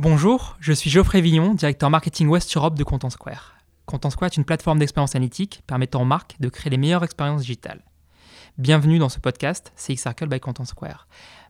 Bonjour, 0.00 0.56
je 0.58 0.72
suis 0.72 0.90
Geoffrey 0.90 1.20
Villon, 1.20 1.54
directeur 1.54 1.88
marketing 1.88 2.26
West 2.26 2.56
Europe 2.56 2.76
de 2.76 2.82
Content 2.82 3.10
Square. 3.10 3.54
Content 3.86 4.10
Square 4.10 4.32
est 4.32 4.36
une 4.36 4.44
plateforme 4.44 4.80
d'expérience 4.80 5.14
analytique 5.14 5.62
permettant 5.68 6.02
aux 6.02 6.04
marques 6.04 6.34
de 6.40 6.48
créer 6.48 6.68
les 6.68 6.78
meilleures 6.78 7.04
expériences 7.04 7.42
digitales. 7.42 7.84
Bienvenue 8.58 8.98
dans 8.98 9.08
ce 9.08 9.20
podcast 9.20 9.72
CX 9.76 9.98
Circle 9.98 10.26
by 10.26 10.40
Content 10.40 10.64
Square. 10.64 11.06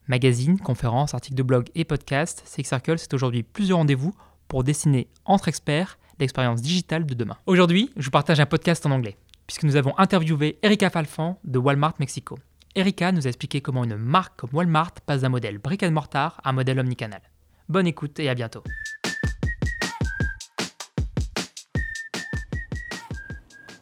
Magazine, 0.09 0.59
conférences, 0.59 1.15
articles 1.15 1.37
de 1.37 1.43
blog 1.43 1.71
et 1.75 1.87
podcast, 1.87 2.45
CX 2.45 2.65
Circle, 2.65 2.99
c'est 2.99 3.15
aujourd'hui 3.15 3.45
plusieurs 3.45 3.79
rendez-vous 3.79 4.15
pour 4.47 4.63
dessiner 4.63 5.09
entre 5.25 5.49
experts 5.49 5.99
l'expérience 6.21 6.61
digitale 6.61 7.07
de 7.07 7.15
demain. 7.15 7.39
Aujourd'hui, 7.47 7.93
je 7.97 8.05
vous 8.05 8.11
partage 8.11 8.41
un 8.41 8.47
podcast 8.47 8.85
en 8.85 8.91
anglais, 8.91 9.17
puisque 9.47 9.65
nous 9.65 9.77
avons 9.77 9.99
interviewé 9.99 10.59
Erika 10.63 10.91
Falfan 10.91 11.39
de 11.45 11.59
Walmart 11.59 11.95
Mexico. 11.99 12.39
Erika 12.75 13.11
nous 13.11 13.27
a 13.27 13.29
expliqué 13.29 13.63
comment 13.63 13.85
une 13.85 13.97
marque 13.97 14.37
comme 14.37 14.51
Walmart 14.53 14.93
passe 15.07 15.23
d'un 15.23 15.31
modèle 15.31 15.57
brick 15.57 15.83
and 15.83 15.93
mortar 15.93 16.43
à 16.45 16.51
un 16.51 16.53
modèle 16.53 16.79
omnicanal. 16.79 17.23
Bonne 17.69 17.87
écoute 17.87 18.19
et 18.21 18.29
à 18.29 18.35
bientôt. 18.35 18.63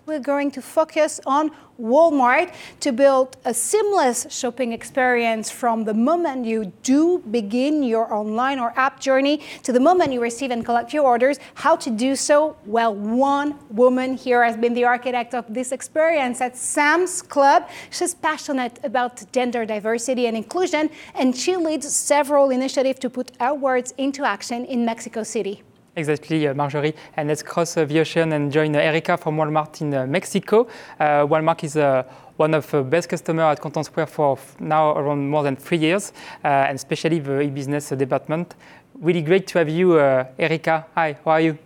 We're 0.04 0.18
going 0.18 0.50
to 0.52 0.62
focus 0.62 1.20
on 1.26 1.52
Walmart 1.80 2.52
to 2.80 2.90
build 2.90 3.36
a 3.44 3.54
seamless 3.54 4.26
shopping 4.30 4.72
experience 4.72 5.48
from 5.48 5.84
the 5.84 5.94
moment 5.94 6.44
you 6.44 6.72
do 6.82 7.20
begin 7.30 7.84
your 7.84 8.12
online 8.12 8.58
or 8.58 8.72
app 8.76 8.98
journey 8.98 9.40
to 9.62 9.72
the 9.72 9.78
moment 9.78 10.12
you 10.12 10.20
receive 10.20 10.50
and 10.50 10.64
collect 10.64 10.92
your 10.92 11.04
orders. 11.04 11.38
How 11.54 11.76
to 11.76 11.88
do 11.88 12.16
so? 12.16 12.56
Well, 12.66 12.96
one 12.96 13.56
woman 13.70 14.16
here 14.16 14.42
has 14.42 14.56
been 14.56 14.74
the 14.74 14.84
architect 14.84 15.34
of 15.34 15.44
this 15.48 15.70
experience 15.70 16.40
at 16.40 16.56
Sam's 16.56 17.22
Club. 17.22 17.68
She's 17.90 18.12
passionate 18.12 18.80
about 18.82 19.22
gender 19.30 19.64
diversity 19.64 20.26
and 20.26 20.36
inclusion, 20.36 20.90
and 21.14 21.36
she 21.36 21.56
leads 21.56 21.94
several 21.94 22.50
initiatives 22.50 22.98
to 22.98 23.08
put 23.08 23.30
our 23.38 23.54
words 23.54 23.94
into 23.98 24.24
action 24.24 24.64
in 24.64 24.84
Mexico 24.84 25.22
City. 25.22 25.62
Exactly, 25.94 26.48
uh, 26.48 26.54
Marjorie. 26.54 26.94
And 27.16 27.28
let's 27.28 27.42
cross 27.42 27.76
uh, 27.76 27.84
the 27.84 28.00
ocean 28.00 28.32
and 28.32 28.50
join 28.50 28.74
uh, 28.74 28.78
Erika 28.78 29.18
from 29.18 29.36
Walmart 29.36 29.80
in 29.82 29.92
uh, 29.92 30.06
Mexico. 30.06 30.66
Uh, 30.98 31.26
Walmart 31.26 31.62
is 31.64 31.76
uh, 31.76 32.04
one 32.38 32.54
of 32.54 32.70
the 32.70 32.82
best 32.82 33.10
customers 33.10 33.44
at 33.44 33.60
Contentsquare 33.60 34.08
for 34.08 34.38
now 34.58 34.96
around 34.96 35.28
more 35.28 35.42
than 35.42 35.54
three 35.54 35.78
years, 35.78 36.12
and 36.42 36.76
especially 36.76 37.18
the 37.18 37.42
e-business 37.42 37.90
department. 37.90 38.54
Really 38.94 39.20
great 39.20 39.46
to 39.48 39.58
have 39.58 39.68
you, 39.68 40.00
Erika. 40.00 40.86
Hi, 40.94 41.18
how 41.24 41.32
are 41.32 41.40
you? 41.40 41.58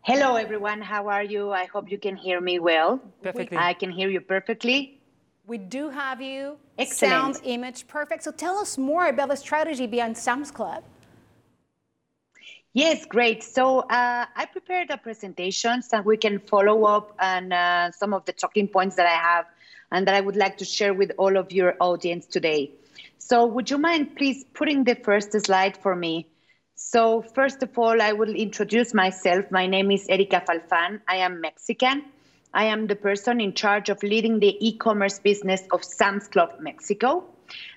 Hello, 0.00 0.36
everyone. 0.36 0.80
How 0.80 1.08
are 1.08 1.22
you? 1.22 1.52
I 1.52 1.66
hope 1.66 1.90
you 1.90 1.98
can 1.98 2.16
hear 2.16 2.40
me 2.40 2.58
well. 2.58 3.00
Perfectly. 3.22 3.58
I 3.58 3.74
can 3.74 3.90
hear 3.90 4.08
you 4.08 4.20
perfectly. 4.20 4.98
We 5.46 5.58
do 5.58 5.90
have 5.90 6.22
you. 6.22 6.56
Excellent. 6.78 7.36
Sound, 7.36 7.40
image, 7.44 7.86
perfect. 7.86 8.24
So 8.24 8.32
tell 8.32 8.56
us 8.56 8.78
more 8.78 9.08
about 9.08 9.28
the 9.28 9.36
strategy 9.36 9.86
behind 9.86 10.16
Sam's 10.16 10.50
Club. 10.50 10.82
Yes, 12.74 13.04
great. 13.04 13.42
So 13.42 13.80
uh, 13.80 14.26
I 14.34 14.46
prepared 14.50 14.90
a 14.90 14.96
presentation 14.96 15.82
so 15.82 16.00
we 16.00 16.16
can 16.16 16.38
follow 16.38 16.84
up 16.84 17.14
on 17.20 17.52
uh, 17.52 17.90
some 17.92 18.14
of 18.14 18.24
the 18.24 18.32
talking 18.32 18.68
points 18.68 18.96
that 18.96 19.06
I 19.06 19.10
have 19.34 19.46
and 19.90 20.06
that 20.06 20.14
I 20.14 20.20
would 20.20 20.36
like 20.36 20.58
to 20.58 20.64
share 20.64 20.94
with 20.94 21.12
all 21.18 21.36
of 21.36 21.52
your 21.52 21.74
audience 21.80 22.26
today. 22.26 22.70
So 23.18 23.44
would 23.46 23.70
you 23.70 23.78
mind 23.78 24.16
please 24.16 24.44
putting 24.54 24.84
the 24.84 24.94
first 24.94 25.32
slide 25.44 25.76
for 25.76 25.94
me? 25.94 26.28
So 26.74 27.22
first 27.22 27.62
of 27.62 27.78
all, 27.78 28.00
I 28.00 28.12
will 28.12 28.34
introduce 28.34 28.94
myself. 28.94 29.50
My 29.50 29.66
name 29.66 29.90
is 29.90 30.06
Erika 30.08 30.42
Falfan. 30.46 31.00
I 31.06 31.16
am 31.16 31.40
Mexican. 31.40 32.04
I 32.54 32.64
am 32.64 32.86
the 32.86 32.96
person 32.96 33.40
in 33.40 33.54
charge 33.54 33.88
of 33.88 34.02
leading 34.02 34.40
the 34.40 34.56
e-commerce 34.66 35.18
business 35.18 35.62
of 35.72 35.82
Sam's 35.82 36.28
Club 36.28 36.50
Mexico 36.60 37.24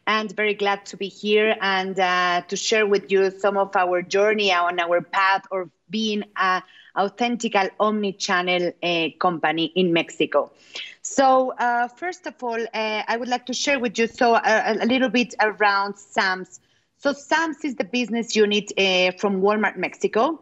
and 0.07 0.31
very 0.35 0.53
glad 0.53 0.85
to 0.87 0.97
be 0.97 1.07
here 1.07 1.55
and 1.61 1.99
uh, 1.99 2.41
to 2.47 2.55
share 2.55 2.85
with 2.85 3.11
you 3.11 3.31
some 3.31 3.57
of 3.57 3.75
our 3.75 4.01
journey 4.01 4.53
on 4.53 4.79
our 4.79 5.01
path 5.01 5.43
of 5.51 5.69
being 5.89 6.23
an 6.37 6.61
authentic 6.95 7.55
omni-channel 7.79 8.71
uh, 8.81 9.07
company 9.19 9.65
in 9.75 9.93
Mexico. 9.93 10.51
So 11.01 11.51
uh, 11.51 11.87
first 11.87 12.25
of 12.27 12.35
all, 12.43 12.61
uh, 12.61 13.03
I 13.07 13.17
would 13.17 13.27
like 13.27 13.45
to 13.47 13.53
share 13.53 13.79
with 13.79 13.97
you 13.97 14.07
so 14.07 14.33
uh, 14.35 14.41
a, 14.43 14.83
a, 14.83 14.87
little 14.87 15.09
bit 15.09 15.35
around 15.39 15.97
SAMS. 15.97 16.59
So 16.97 17.13
SAMS 17.13 17.63
is 17.63 17.75
the 17.75 17.83
business 17.83 18.35
unit 18.35 18.71
uh, 18.77 19.11
from 19.19 19.41
Walmart 19.41 19.77
Mexico. 19.77 20.39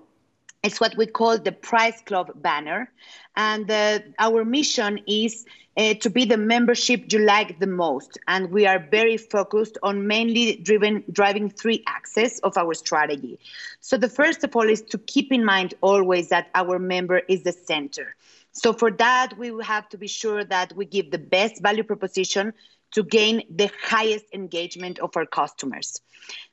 It's 0.64 0.80
what 0.80 0.96
we 0.96 1.06
call 1.06 1.38
the 1.38 1.52
Price 1.52 2.02
Club 2.02 2.32
banner. 2.42 2.90
And 3.36 3.70
our 4.18 4.46
mission 4.46 5.00
is 5.08 5.46
uh, 5.76 5.96
to 5.96 6.10
be 6.10 6.24
the 6.24 6.38
membership 6.38 7.12
you 7.12 7.20
like 7.20 7.60
the 7.60 7.68
most. 7.68 8.18
And 8.28 8.50
we 8.52 8.66
are 8.66 8.80
very 8.80 9.18
focused 9.18 9.78
on 9.84 10.08
mainly 10.08 10.56
driven 10.56 11.04
driving 11.12 11.50
three 11.50 11.84
axes 11.88 12.40
of 12.40 12.58
our 12.58 12.74
strategy. 12.74 13.40
So 13.82 13.98
the 13.98 14.08
first 14.08 14.44
of 14.44 14.56
all 14.56 14.70
is 14.70 14.82
to 14.84 14.98
keep 15.00 15.34
in 15.34 15.44
mind 15.44 15.74
always 15.82 16.30
that 16.30 16.50
our 16.56 16.80
member 16.80 17.18
is 17.28 17.44
the 17.44 17.52
center. 17.52 18.16
So 18.54 18.72
for 18.72 18.92
that, 18.92 19.34
we 19.38 19.52
will 19.52 19.64
have 19.64 19.90
to 19.90 19.98
be 19.98 20.08
sure 20.08 20.46
that 20.46 20.74
we 20.76 20.86
give 20.86 21.12
the 21.12 21.18
best 21.18 21.62
value 21.62 21.84
proposition 21.84 22.54
to 22.94 23.04
gain 23.04 23.44
the 23.50 23.70
highest 23.82 24.26
engagement 24.34 25.00
of 25.00 25.12
our 25.16 25.26
customers. 25.26 26.02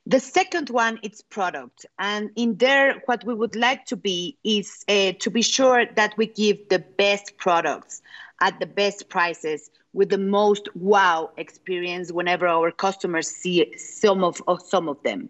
The 0.06 0.20
second 0.20 0.70
one 0.70 0.98
is 1.02 1.22
product. 1.22 1.86
And 1.98 2.30
in 2.36 2.56
there, 2.56 3.02
what 3.06 3.24
we 3.24 3.34
would 3.34 3.54
like 3.54 3.84
to 3.86 3.96
be 3.96 4.36
is 4.42 4.84
uh, 4.88 5.12
to 5.20 5.30
be 5.30 5.42
sure 5.42 5.84
that 5.96 6.16
we 6.16 6.26
give 6.26 6.68
the 6.68 6.78
best 6.78 7.36
products 7.36 8.02
at 8.40 8.58
the 8.58 8.66
best 8.66 9.08
prices 9.08 9.70
with 9.92 10.08
the 10.08 10.18
most 10.18 10.68
wow 10.74 11.30
experience 11.36 12.12
whenever 12.12 12.46
our 12.46 12.70
customers 12.70 13.28
see 13.28 13.76
some 13.76 14.24
of, 14.24 14.40
of 14.46 14.62
some 14.62 14.88
of 14.88 15.02
them. 15.02 15.28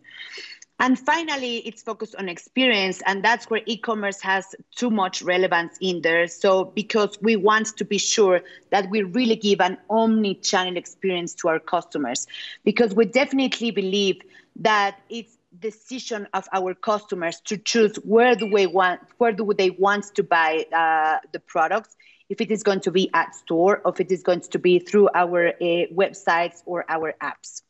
And 0.80 0.98
finally, 0.98 1.58
it's 1.58 1.82
focused 1.82 2.14
on 2.16 2.30
experience, 2.30 3.02
and 3.04 3.22
that's 3.22 3.50
where 3.50 3.60
e-commerce 3.66 4.20
has 4.22 4.54
too 4.74 4.90
much 4.90 5.20
relevance 5.20 5.76
in 5.80 6.00
there. 6.00 6.26
So 6.26 6.64
because 6.64 7.18
we 7.20 7.36
want 7.36 7.76
to 7.76 7.84
be 7.84 7.98
sure 7.98 8.40
that 8.70 8.88
we 8.88 9.02
really 9.02 9.36
give 9.36 9.60
an 9.60 9.76
omni-channel 9.90 10.78
experience 10.78 11.34
to 11.34 11.48
our 11.48 11.60
customers, 11.60 12.26
because 12.64 12.94
we 12.94 13.04
definitely 13.04 13.70
believe 13.70 14.22
that 14.56 14.98
it's 15.10 15.36
decision 15.60 16.26
of 16.32 16.48
our 16.52 16.74
customers 16.74 17.40
to 17.40 17.58
choose 17.58 17.96
where 17.96 18.34
do 18.34 18.46
we 18.50 18.66
want 18.66 19.00
where 19.18 19.32
do 19.32 19.52
they 19.58 19.70
want 19.70 20.04
to 20.14 20.22
buy 20.22 20.64
uh, 20.72 21.18
the 21.32 21.40
products 21.40 21.96
if 22.28 22.40
it 22.40 22.50
is 22.52 22.62
going 22.62 22.80
to 22.80 22.90
be 22.92 23.10
at 23.12 23.34
store 23.34 23.82
or 23.84 23.92
if 23.92 24.00
it 24.00 24.12
is 24.12 24.22
going 24.22 24.40
to 24.40 24.58
be 24.58 24.78
through 24.78 25.08
our 25.14 25.48
uh, 25.48 25.52
websites 25.92 26.62
or 26.64 26.84
our 26.88 27.14
apps. 27.20 27.62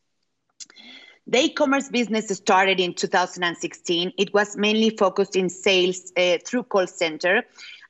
The 1.31 1.45
e-commerce 1.45 1.89
business 1.89 2.27
started 2.27 2.81
in 2.81 2.93
2016. 2.93 4.15
It 4.19 4.35
was 4.35 4.57
mainly 4.57 4.91
focused 4.91 5.37
in 5.37 5.49
sales 5.49 6.13
uh, 6.17 6.39
through 6.45 6.65
call 6.65 6.89
center. 6.89 7.45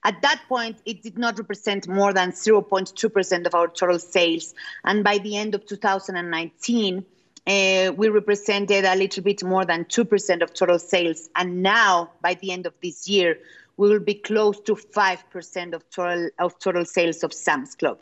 At 0.04 0.20
that 0.20 0.42
point, 0.46 0.76
it 0.84 1.02
did 1.02 1.16
not 1.16 1.38
represent 1.38 1.88
more 1.88 2.12
than 2.12 2.32
0.2% 2.32 3.46
of 3.46 3.54
our 3.54 3.68
total 3.68 3.98
sales. 3.98 4.52
And 4.84 5.02
by 5.02 5.16
the 5.16 5.38
end 5.38 5.54
of 5.54 5.64
2019, 5.64 6.98
uh, 6.98 7.92
we 7.96 8.10
represented 8.10 8.84
a 8.84 8.94
little 8.94 9.22
bit 9.22 9.42
more 9.42 9.64
than 9.64 9.86
2% 9.86 10.42
of 10.42 10.52
total 10.52 10.78
sales. 10.78 11.30
And 11.34 11.62
now, 11.62 12.10
by 12.20 12.34
the 12.34 12.52
end 12.52 12.66
of 12.66 12.74
this 12.82 13.08
year, 13.08 13.38
we 13.78 13.88
will 13.88 14.00
be 14.00 14.16
close 14.16 14.60
to 14.60 14.74
5% 14.74 15.72
of 15.72 15.88
total, 15.88 16.28
of 16.38 16.58
total 16.58 16.84
sales 16.84 17.24
of 17.24 17.32
Sam's 17.32 17.74
Club. 17.74 18.00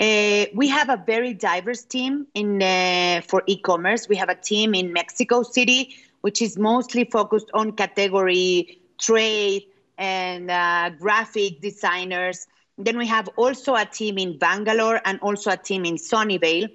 Uh, 0.00 0.46
we 0.54 0.68
have 0.68 0.88
a 0.88 0.96
very 0.96 1.34
diverse 1.34 1.82
team 1.84 2.26
in 2.34 2.62
uh, 2.62 3.20
for 3.28 3.42
e-commerce. 3.46 4.08
We 4.08 4.16
have 4.16 4.30
a 4.30 4.34
team 4.34 4.74
in 4.74 4.92
Mexico 4.92 5.42
City, 5.42 5.94
which 6.22 6.40
is 6.40 6.56
mostly 6.58 7.04
focused 7.04 7.50
on 7.52 7.72
category 7.72 8.78
trade 8.98 9.64
and 9.98 10.50
uh, 10.50 10.90
graphic 10.98 11.60
designers. 11.60 12.46
Then 12.78 12.96
we 12.96 13.06
have 13.08 13.28
also 13.36 13.74
a 13.74 13.84
team 13.84 14.18
in 14.18 14.38
Bangalore 14.38 15.00
and 15.04 15.20
also 15.20 15.50
a 15.50 15.56
team 15.58 15.84
in 15.84 15.96
Sunnyvale. 15.96 16.70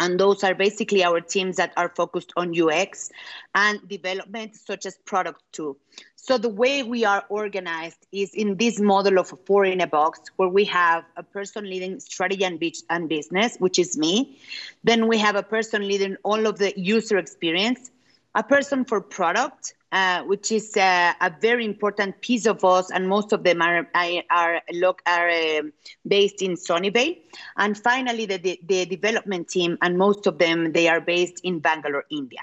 And 0.00 0.18
those 0.18 0.44
are 0.44 0.54
basically 0.54 1.02
our 1.02 1.20
teams 1.20 1.56
that 1.56 1.72
are 1.76 1.88
focused 1.88 2.32
on 2.36 2.58
UX 2.58 3.10
and 3.54 3.86
development, 3.88 4.54
such 4.54 4.86
as 4.86 4.96
product 5.04 5.42
too. 5.52 5.76
So 6.14 6.36
the 6.36 6.48
way 6.48 6.82
we 6.82 7.04
are 7.04 7.24
organized 7.28 8.06
is 8.12 8.34
in 8.34 8.56
this 8.56 8.78
model 8.78 9.18
of 9.18 9.32
a 9.32 9.36
four 9.36 9.64
in 9.64 9.80
a 9.80 9.86
box, 9.86 10.20
where 10.36 10.48
we 10.48 10.64
have 10.66 11.04
a 11.16 11.22
person 11.22 11.64
leading 11.64 12.00
strategy 12.00 12.44
and 12.44 13.08
business, 13.08 13.56
which 13.56 13.78
is 13.78 13.96
me. 13.96 14.38
Then 14.84 15.08
we 15.08 15.18
have 15.18 15.36
a 15.36 15.42
person 15.42 15.88
leading 15.88 16.16
all 16.22 16.46
of 16.46 16.58
the 16.58 16.78
user 16.78 17.16
experience, 17.16 17.90
a 18.38 18.42
person 18.44 18.84
for 18.84 19.00
product, 19.00 19.74
uh, 19.90 20.22
which 20.22 20.52
is 20.52 20.76
uh, 20.76 21.12
a 21.20 21.32
very 21.40 21.64
important 21.64 22.20
piece 22.20 22.46
of 22.46 22.64
us, 22.64 22.88
and 22.92 23.08
most 23.08 23.32
of 23.32 23.42
them 23.42 23.60
are 23.60 23.88
are 23.94 24.62
are 25.06 25.28
uh, 25.28 25.62
based 26.06 26.40
in 26.40 26.52
Sunnyvale. 26.54 27.18
And 27.56 27.76
finally, 27.76 28.26
the, 28.26 28.38
the, 28.38 28.60
the 28.64 28.86
development 28.86 29.48
team, 29.48 29.76
and 29.82 29.98
most 29.98 30.28
of 30.28 30.38
them 30.38 30.72
they 30.72 30.86
are 30.88 31.00
based 31.00 31.40
in 31.42 31.58
Bangalore, 31.58 32.04
India. 32.10 32.42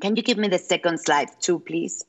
Can 0.00 0.16
you 0.16 0.22
give 0.22 0.38
me 0.38 0.48
the 0.48 0.58
second 0.58 1.00
slide 1.00 1.28
too, 1.38 1.58
please? 1.58 2.04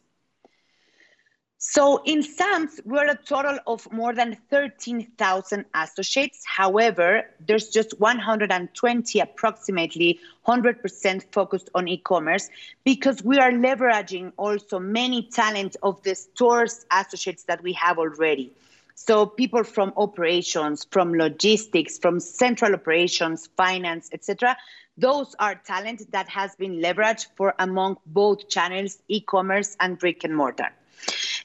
So 1.62 2.02
in 2.06 2.24
Sam's, 2.24 2.80
we're 2.86 3.10
a 3.10 3.18
total 3.18 3.60
of 3.68 3.92
more 3.92 4.14
than 4.14 4.38
13,000 4.50 5.66
associates. 5.74 6.42
However, 6.46 7.24
there's 7.46 7.68
just 7.68 8.00
120 8.00 9.20
approximately 9.20 10.22
100% 10.48 11.34
focused 11.34 11.70
on 11.76 11.90
e-commerce 11.90 12.50
because 12.86 13.22
we 13.22 13.40
are 13.40 13.52
leveraging 13.52 14.32
also 14.38 14.80
many 14.80 15.24
talent 15.24 15.76
of 15.84 16.02
the 16.04 16.16
stores 16.16 16.86
associates 16.92 17.44
that 17.44 17.62
we 17.62 17.74
have 17.74 18.00
already. 18.00 18.54
So 18.96 19.26
people 19.26 19.66
from 19.66 19.92
operations, 19.98 20.88
from 20.90 21.14
logistics, 21.14 22.00
from 22.00 22.22
central 22.22 22.74
operations, 22.74 23.50
finance, 23.58 24.10
etc. 24.14 24.56
Those 24.98 25.36
are 25.40 25.56
talent 25.56 26.10
that 26.14 26.30
has 26.30 26.56
been 26.56 26.76
leveraged 26.76 27.28
for 27.36 27.54
among 27.60 27.98
both 28.06 28.48
channels, 28.48 29.00
e-commerce 29.10 29.76
and 29.82 30.00
brick 30.00 30.24
and 30.24 30.34
mortar. 30.34 30.70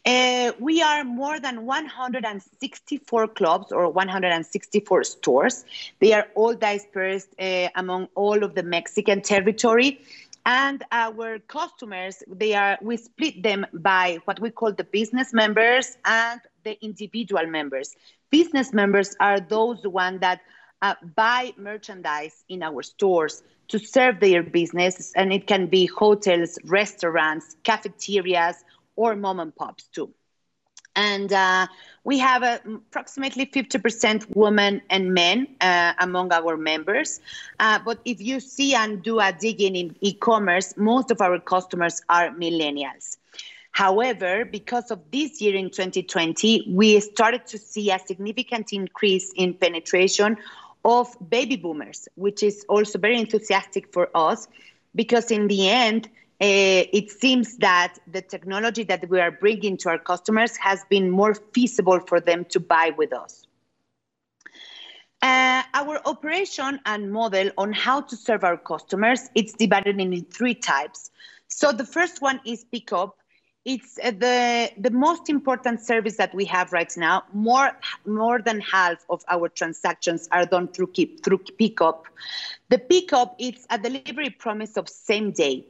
Uh, 0.07 0.53
we 0.59 0.83
are 0.83 1.03
more 1.03 1.41
than 1.41 1.65
164 1.65 3.29
clubs 3.29 3.73
or 3.73 3.89
164 3.89 5.05
stores. 5.05 5.65
They 5.99 6.13
are 6.13 6.27
all 6.35 6.55
dispersed 6.55 7.35
uh, 7.41 7.69
among 7.75 8.09
all 8.15 8.45
of 8.45 8.55
the 8.55 8.63
Mexican 8.63 9.23
territory. 9.23 10.03
And 10.45 10.85
our 10.93 11.39
customers, 11.39 12.23
they 12.29 12.55
are 12.55 12.77
we 12.83 12.99
split 12.99 13.43
them 13.43 13.67
by 13.73 14.19
what 14.27 14.41
we 14.41 14.51
call 14.51 14.75
the 14.75 14.85
business 14.85 15.33
members 15.33 15.97
and 16.05 16.39
the 16.65 16.77
individual 16.85 17.47
members. 17.47 17.97
Business 18.31 18.75
members 18.75 19.17
are 19.21 19.41
those 19.41 19.87
one 19.87 20.19
that 20.19 20.43
uh, 20.83 20.97
buy 21.17 21.55
merchandise 21.57 22.45
in 22.51 22.63
our 22.63 22.83
stores 22.83 23.43
to 23.69 23.79
serve 23.79 24.21
their 24.21 24.43
business, 24.43 25.13
and 25.17 25.33
it 25.33 25.47
can 25.47 25.67
be 25.67 25.87
hotels, 25.87 26.59
restaurants, 26.65 27.57
cafeterias, 27.65 28.57
or 28.97 29.17
mom 29.17 29.41
and 29.41 29.55
pops 29.55 29.85
too. 29.85 30.13
And 30.97 31.33
uh, 31.33 31.67
we 32.05 32.19
have 32.19 32.43
uh, 32.43 32.59
approximately 32.65 33.47
50% 33.47 34.27
women 34.35 34.81
and 34.89 35.13
men 35.13 35.49
uh, 35.61 35.93
among 35.99 36.33
our 36.33 36.57
members. 36.57 37.21
Uh, 37.59 37.81
but 37.85 37.99
if 38.05 38.21
you 38.21 38.39
see 38.39 38.75
and 38.75 39.03
do 39.03 39.19
a 39.19 39.33
digging 39.33 39.75
in 39.75 39.97
e 40.01 40.15
commerce, 40.15 40.77
most 40.77 41.11
of 41.11 41.21
our 41.21 41.41
customers 41.41 42.01
are 42.09 42.31
millennials. 42.31 43.17
However, 43.73 44.45
because 44.45 44.93
of 44.93 45.01
this 45.11 45.41
year 45.43 45.57
in 45.57 45.71
2020, 45.71 46.67
we 46.71 47.01
started 47.01 47.45
to 47.49 47.59
see 47.59 47.91
a 47.91 47.99
significant 47.99 48.73
increase 48.73 49.33
in 49.35 49.55
penetration 49.55 50.37
of 50.85 51.09
baby 51.29 51.57
boomers, 51.57 52.07
which 52.15 52.45
is 52.45 52.65
also 52.69 52.99
very 52.99 53.19
enthusiastic 53.19 53.93
for 53.93 54.11
us 54.15 54.47
because 54.95 55.33
in 55.33 55.49
the 55.49 55.69
end, 55.69 56.09
uh, 56.41 56.83
it 56.93 57.11
seems 57.11 57.59
that 57.59 57.97
the 58.11 58.21
technology 58.21 58.83
that 58.83 59.09
we 59.09 59.21
are 59.21 59.31
bringing 59.31 59.77
to 59.77 59.89
our 59.89 59.99
customers 59.99 60.57
has 60.57 60.85
been 60.91 61.09
more 61.09 61.35
feasible 61.53 62.01
for 62.01 62.21
them 62.21 62.45
to 62.47 62.59
buy 62.59 62.93
with 62.97 63.13
us. 63.13 63.47
Uh, 65.23 65.63
our 65.75 66.01
operation 66.07 66.81
and 66.87 67.13
model 67.13 67.51
on 67.57 67.73
how 67.73 68.01
to 68.01 68.17
serve 68.17 68.45
our 68.45 68.59
customers 68.59 69.31
it's 69.35 69.55
divided 69.55 69.99
in 70.01 70.25
three 70.25 70.55
types. 70.55 71.11
So 71.49 71.73
the 71.73 71.87
first 71.87 72.21
one 72.21 72.41
is 72.45 72.65
pickup. 72.65 73.17
It's 73.65 73.99
uh, 74.03 74.11
the 74.11 74.71
the 74.77 74.91
most 74.91 75.31
important 75.31 75.81
service 75.81 76.17
that 76.17 76.35
we 76.35 76.45
have 76.47 76.73
right 76.73 76.93
now. 76.97 77.23
More 77.33 77.71
more 78.05 78.43
than 78.43 78.61
half 78.61 79.03
of 79.09 79.25
our 79.29 79.49
transactions 79.49 80.29
are 80.33 80.45
done 80.45 80.69
through 80.69 80.89
keep, 80.89 81.25
through 81.25 81.39
pickup. 81.59 82.05
The 82.69 82.79
pickup 82.79 83.37
it's 83.39 83.67
a 83.71 83.79
delivery 83.79 84.31
promise 84.31 84.77
of 84.77 84.89
same 84.89 85.31
day 85.31 85.65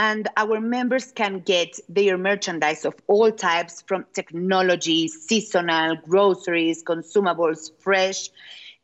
and 0.00 0.28
our 0.38 0.62
members 0.62 1.12
can 1.12 1.40
get 1.40 1.78
their 1.86 2.16
merchandise 2.16 2.86
of 2.86 2.94
all 3.06 3.30
types 3.30 3.82
from 3.86 4.06
technology, 4.14 5.08
seasonal, 5.08 5.94
groceries, 6.08 6.82
consumables, 6.82 7.70
fresh, 7.80 8.30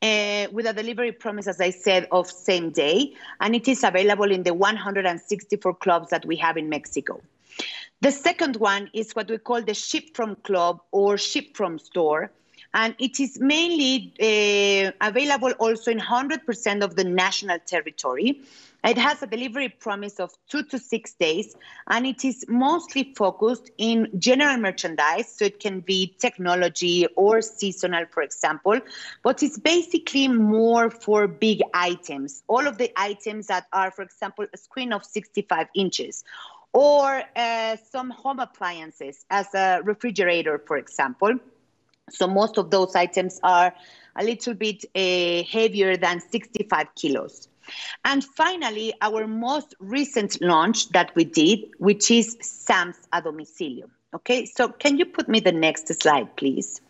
uh, 0.03 0.47
with 0.53 0.67
a 0.67 0.75
delivery 0.75 1.13
promise, 1.13 1.47
as 1.49 1.59
I 1.59 1.71
said, 1.71 2.07
of 2.13 2.31
same 2.31 2.71
day. 2.71 3.15
And 3.41 3.55
it 3.55 3.67
is 3.67 3.83
available 3.83 4.31
in 4.31 4.43
the 4.43 4.53
164 4.53 5.77
clubs 5.77 6.11
that 6.11 6.27
we 6.27 6.37
have 6.37 6.59
in 6.59 6.69
Mexico. 6.69 7.23
The 8.03 8.13
second 8.13 8.57
one 8.57 8.91
is 8.93 9.13
what 9.13 9.31
we 9.31 9.39
call 9.39 9.63
the 9.63 9.73
ship 9.73 10.15
from 10.15 10.37
club 10.37 10.83
or 10.93 11.17
ship 11.17 11.57
from 11.57 11.79
store. 11.79 12.31
And 12.76 12.94
it 12.99 13.19
is 13.20 13.40
mainly 13.40 14.12
uh, 14.20 14.93
available 15.00 15.52
also 15.52 15.90
in 15.90 15.99
100% 15.99 16.84
of 16.84 16.94
the 16.94 17.05
national 17.05 17.58
territory. 17.61 18.43
It 18.84 18.99
has 18.99 19.23
a 19.23 19.26
delivery 19.26 19.70
promise 19.70 20.20
of 20.20 20.31
two 20.50 20.62
to 20.64 20.78
six 20.78 21.14
days, 21.14 21.56
and 21.88 22.06
it 22.06 22.23
is 22.23 22.44
mostly 22.49 23.14
focused 23.17 23.70
in 23.78 24.08
general 24.19 24.58
merchandise. 24.58 25.32
So 25.32 25.46
it 25.46 25.58
can 25.58 25.81
be 25.81 26.14
technology 26.20 27.06
or 27.17 27.40
seasonal, 27.40 28.05
for 28.11 28.23
example, 28.23 28.79
but 29.22 29.43
it's 29.43 29.58
basically 29.58 30.29
more 30.29 30.90
for 30.90 31.26
big 31.26 31.62
items. 31.72 32.43
All 32.46 32.67
of 32.67 32.76
the 32.76 32.93
items 32.94 33.46
that 33.46 33.69
are, 33.72 33.90
for 33.90 34.02
example, 34.02 34.46
a 34.52 34.58
screen 34.58 34.93
of 34.93 35.02
65 35.02 35.69
inches 35.75 36.25
or 36.75 37.22
uh, 37.34 37.76
some 37.90 38.11
home 38.11 38.38
appliances 38.38 39.25
as 39.31 39.46
a 39.55 39.81
refrigerator, 39.82 40.58
for 40.58 40.76
example. 40.76 41.38
So 42.11 42.26
most 42.26 42.58
of 42.58 42.70
those 42.70 42.94
items 42.94 43.41
are 43.43 43.75
a 44.17 44.25
little 44.25 44.55
bit 44.55 44.85
uh, 44.94 45.43
heavier 45.50 45.97
than 45.97 46.20
65 46.20 46.94
kilos. 46.94 47.49
And 48.05 48.25
finally, 48.25 48.94
our 49.03 49.26
most 49.26 49.75
recent 49.81 50.41
launch 50.41 50.88
that 50.91 51.14
we 51.17 51.25
did, 51.25 51.61
which 51.79 52.11
is 52.11 52.37
Sam's 52.41 52.97
a 53.12 53.20
domicilio. 53.20 53.91
Okay, 54.14 54.47
so 54.47 54.69
can 54.69 54.99
you 54.99 55.05
put 55.05 55.29
me 55.29 55.41
the 55.41 55.53
next 55.53 55.93
slide, 56.00 56.37
please? 56.37 56.81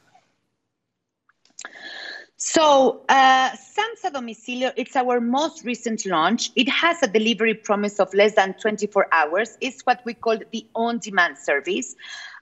So, 2.38 3.00
uh, 3.08 3.56
Sam's 3.56 4.04
a 4.04 4.10
domicilio, 4.10 4.70
it's 4.76 4.94
our 4.94 5.20
most 5.20 5.64
recent 5.64 6.04
launch. 6.04 6.50
It 6.54 6.68
has 6.68 7.02
a 7.02 7.06
delivery 7.06 7.54
promise 7.54 7.98
of 7.98 8.12
less 8.12 8.34
than 8.34 8.52
24 8.54 9.08
hours. 9.10 9.56
It's 9.62 9.80
what 9.82 10.02
we 10.04 10.12
call 10.12 10.36
the 10.52 10.66
on-demand 10.74 11.38
service. 11.38 11.96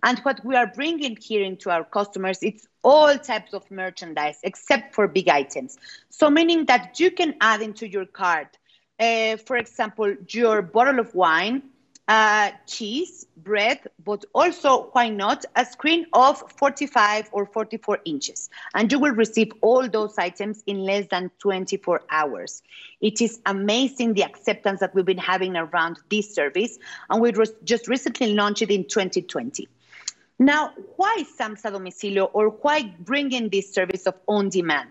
And 0.04 0.18
what 0.18 0.44
we 0.44 0.54
are 0.54 0.66
bringing 0.66 1.16
here 1.16 1.42
into 1.42 1.70
our 1.70 1.82
customers, 1.82 2.38
it's 2.42 2.68
all 2.82 3.16
types 3.16 3.54
of 3.54 3.68
merchandise 3.70 4.38
except 4.42 4.94
for 4.94 5.08
big 5.08 5.30
items. 5.30 5.78
So, 6.10 6.28
meaning 6.28 6.66
that 6.66 7.00
you 7.00 7.10
can 7.10 7.34
add 7.40 7.62
into 7.62 7.88
your 7.88 8.04
cart, 8.04 8.58
uh, 9.00 9.38
for 9.38 9.56
example, 9.56 10.14
your 10.28 10.60
bottle 10.60 10.98
of 10.98 11.14
wine, 11.14 11.62
uh, 12.06 12.50
cheese, 12.66 13.26
bread, 13.38 13.80
but 14.04 14.26
also, 14.34 14.90
why 14.92 15.08
not, 15.08 15.46
a 15.56 15.64
screen 15.64 16.04
of 16.12 16.42
45 16.58 17.30
or 17.32 17.46
44 17.46 17.98
inches. 18.04 18.50
And 18.74 18.92
you 18.92 18.98
will 18.98 19.12
receive 19.12 19.52
all 19.62 19.88
those 19.88 20.18
items 20.18 20.62
in 20.66 20.80
less 20.80 21.06
than 21.06 21.30
24 21.38 22.02
hours. 22.10 22.62
It 23.00 23.22
is 23.22 23.40
amazing 23.46 24.12
the 24.12 24.24
acceptance 24.24 24.80
that 24.80 24.94
we've 24.94 25.06
been 25.06 25.16
having 25.16 25.56
around 25.56 25.98
this 26.10 26.34
service. 26.34 26.78
And 27.08 27.22
we 27.22 27.32
just 27.64 27.88
recently 27.88 28.34
launched 28.34 28.60
it 28.60 28.70
in 28.70 28.84
2020. 28.84 29.66
Now, 30.38 30.72
why 30.96 31.24
Sam's 31.36 31.64
a 31.64 31.70
Domicilio 31.70 32.28
or 32.32 32.48
why 32.48 32.94
bringing 33.00 33.48
this 33.50 33.72
service 33.72 34.06
of 34.06 34.14
on 34.26 34.48
demand? 34.48 34.90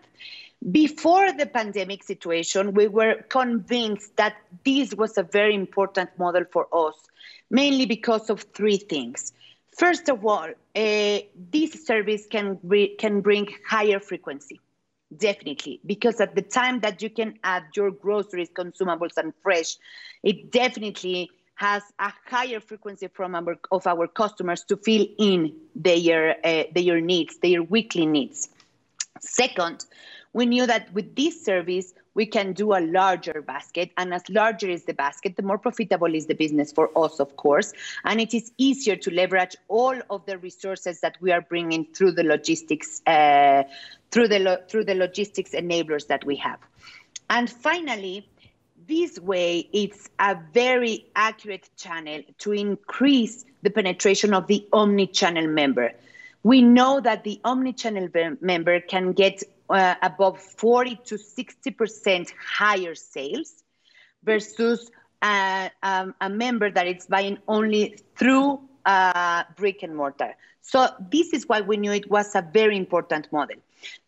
Before 0.72 1.34
the 1.34 1.46
pandemic 1.46 2.04
situation, 2.04 2.74
we 2.74 2.88
were 2.88 3.16
convinced 3.28 4.16
that 4.16 4.38
this 4.64 4.94
was 4.96 5.18
a 5.18 5.24
very 5.24 5.54
important 5.54 6.10
model 6.18 6.46
for 6.50 6.68
us, 6.74 6.96
mainly 7.50 7.86
because 7.86 8.30
of 8.30 8.44
three 8.54 8.78
things. 8.78 9.34
First 9.78 10.08
of 10.08 10.26
all, 10.26 10.48
uh, 10.76 11.20
this 11.52 11.86
service 11.86 12.28
can, 12.28 12.60
can 12.98 13.20
bring 13.20 13.50
higher 13.68 14.00
frequency, 14.00 14.62
definitely, 15.18 15.82
because 15.86 16.22
at 16.22 16.36
the 16.36 16.42
time 16.42 16.80
that 16.80 17.02
you 17.02 17.10
can 17.10 17.38
add 17.44 17.64
your 17.76 17.92
groceries, 17.92 18.50
consumables, 18.50 19.18
and 19.18 19.34
fresh, 19.42 19.76
it 20.24 20.52
definitely 20.52 21.30
has 21.64 21.84
a 21.98 22.12
higher 22.30 22.60
frequency 22.60 23.08
from 23.08 23.34
our, 23.36 23.56
of 23.72 23.88
our 23.88 24.06
customers 24.06 24.66
to 24.66 24.76
fill 24.76 25.06
in 25.18 25.56
their, 25.74 26.36
uh, 26.46 26.64
their 26.76 27.00
needs, 27.00 27.38
their 27.38 27.64
weekly 27.64 28.06
needs. 28.06 28.50
Second, 29.22 29.86
we 30.34 30.46
knew 30.46 30.68
that 30.68 30.94
with 30.94 31.16
this 31.16 31.46
service, 31.46 31.94
we 32.16 32.26
can 32.26 32.52
do 32.52 32.74
a 32.74 32.82
larger 32.82 33.42
basket. 33.42 33.92
And 33.96 34.14
as 34.14 34.28
larger 34.30 34.70
is 34.70 34.84
the 34.84 34.94
basket, 34.94 35.38
the 35.38 35.42
more 35.42 35.58
profitable 35.58 36.14
is 36.14 36.26
the 36.26 36.36
business 36.36 36.74
for 36.74 36.90
us, 36.98 37.22
of 37.22 37.38
course. 37.38 37.72
And 38.04 38.20
it 38.20 38.34
is 38.34 38.52
easier 38.58 38.98
to 38.98 39.10
leverage 39.12 39.56
all 39.70 39.98
of 40.10 40.26
the 40.26 40.38
resources 40.38 41.00
that 41.00 41.16
we 41.22 41.32
are 41.32 41.42
bringing 41.42 41.86
through 41.94 42.12
the 42.12 42.24
logistics, 42.24 43.02
uh, 43.08 43.64
through 44.12 44.28
the 44.28 44.40
lo- 44.40 44.64
through 44.68 44.84
the 44.84 44.96
logistics 44.96 45.52
enablers 45.52 46.08
that 46.08 46.26
we 46.26 46.36
have. 46.36 46.60
And 47.30 47.50
finally, 47.50 48.28
this 48.88 49.20
way, 49.20 49.70
it's 49.72 50.10
a 50.20 50.38
very 50.54 51.06
accurate 51.16 51.70
channel 51.78 52.22
to 52.40 52.52
increase 52.52 53.46
the 53.62 53.70
penetration 53.70 54.34
of 54.34 54.48
the 54.48 54.68
omni-channel 54.74 55.48
member. 55.48 55.94
We 56.44 56.62
know 56.62 57.00
that 57.00 57.24
the 57.24 57.40
omni-channel 57.44 58.10
member 58.42 58.82
can 58.82 59.14
get 59.14 59.42
uh, 59.70 59.96
above 60.02 60.40
40 60.40 61.00
to 61.06 61.16
60% 61.16 62.34
higher 62.38 62.96
sales 62.96 63.64
versus 64.24 64.92
uh, 65.22 65.70
um, 65.82 66.14
a 66.20 66.30
member 66.30 66.70
that 66.70 66.88
is 66.88 67.06
buying 67.06 67.38
only 67.48 67.98
through 68.18 68.62
uh, 68.86 69.44
brick 69.56 69.84
and 69.84 69.96
mortar. 69.96 70.36
So 70.62 70.88
this 71.12 71.34
is 71.34 71.48
why 71.48 71.62
we 71.62 71.78
knew 71.78 71.92
it 71.92 72.10
was 72.10 72.36
a 72.36 72.42
very 72.42 72.78
important 72.78 73.32
model. 73.32 73.58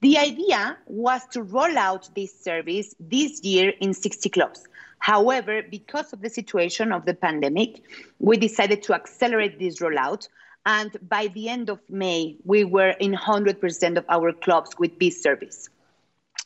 The 0.01 0.17
idea 0.17 0.77
was 0.87 1.25
to 1.33 1.43
roll 1.43 1.77
out 1.77 2.09
this 2.15 2.33
service 2.43 2.95
this 2.99 3.43
year 3.43 3.73
in 3.79 3.93
60 3.93 4.29
clubs. 4.29 4.65
However, 4.99 5.61
because 5.61 6.13
of 6.13 6.21
the 6.21 6.29
situation 6.29 6.91
of 6.91 7.05
the 7.05 7.13
pandemic, 7.13 7.81
we 8.19 8.37
decided 8.37 8.83
to 8.83 8.93
accelerate 8.93 9.59
this 9.59 9.79
rollout. 9.79 10.27
And 10.65 10.95
by 11.07 11.27
the 11.27 11.49
end 11.49 11.69
of 11.69 11.79
May, 11.89 12.37
we 12.43 12.63
were 12.63 12.95
in 12.99 13.13
100% 13.13 13.97
of 13.97 14.05
our 14.09 14.31
clubs 14.31 14.71
with 14.79 14.97
this 14.97 15.21
service. 15.21 15.69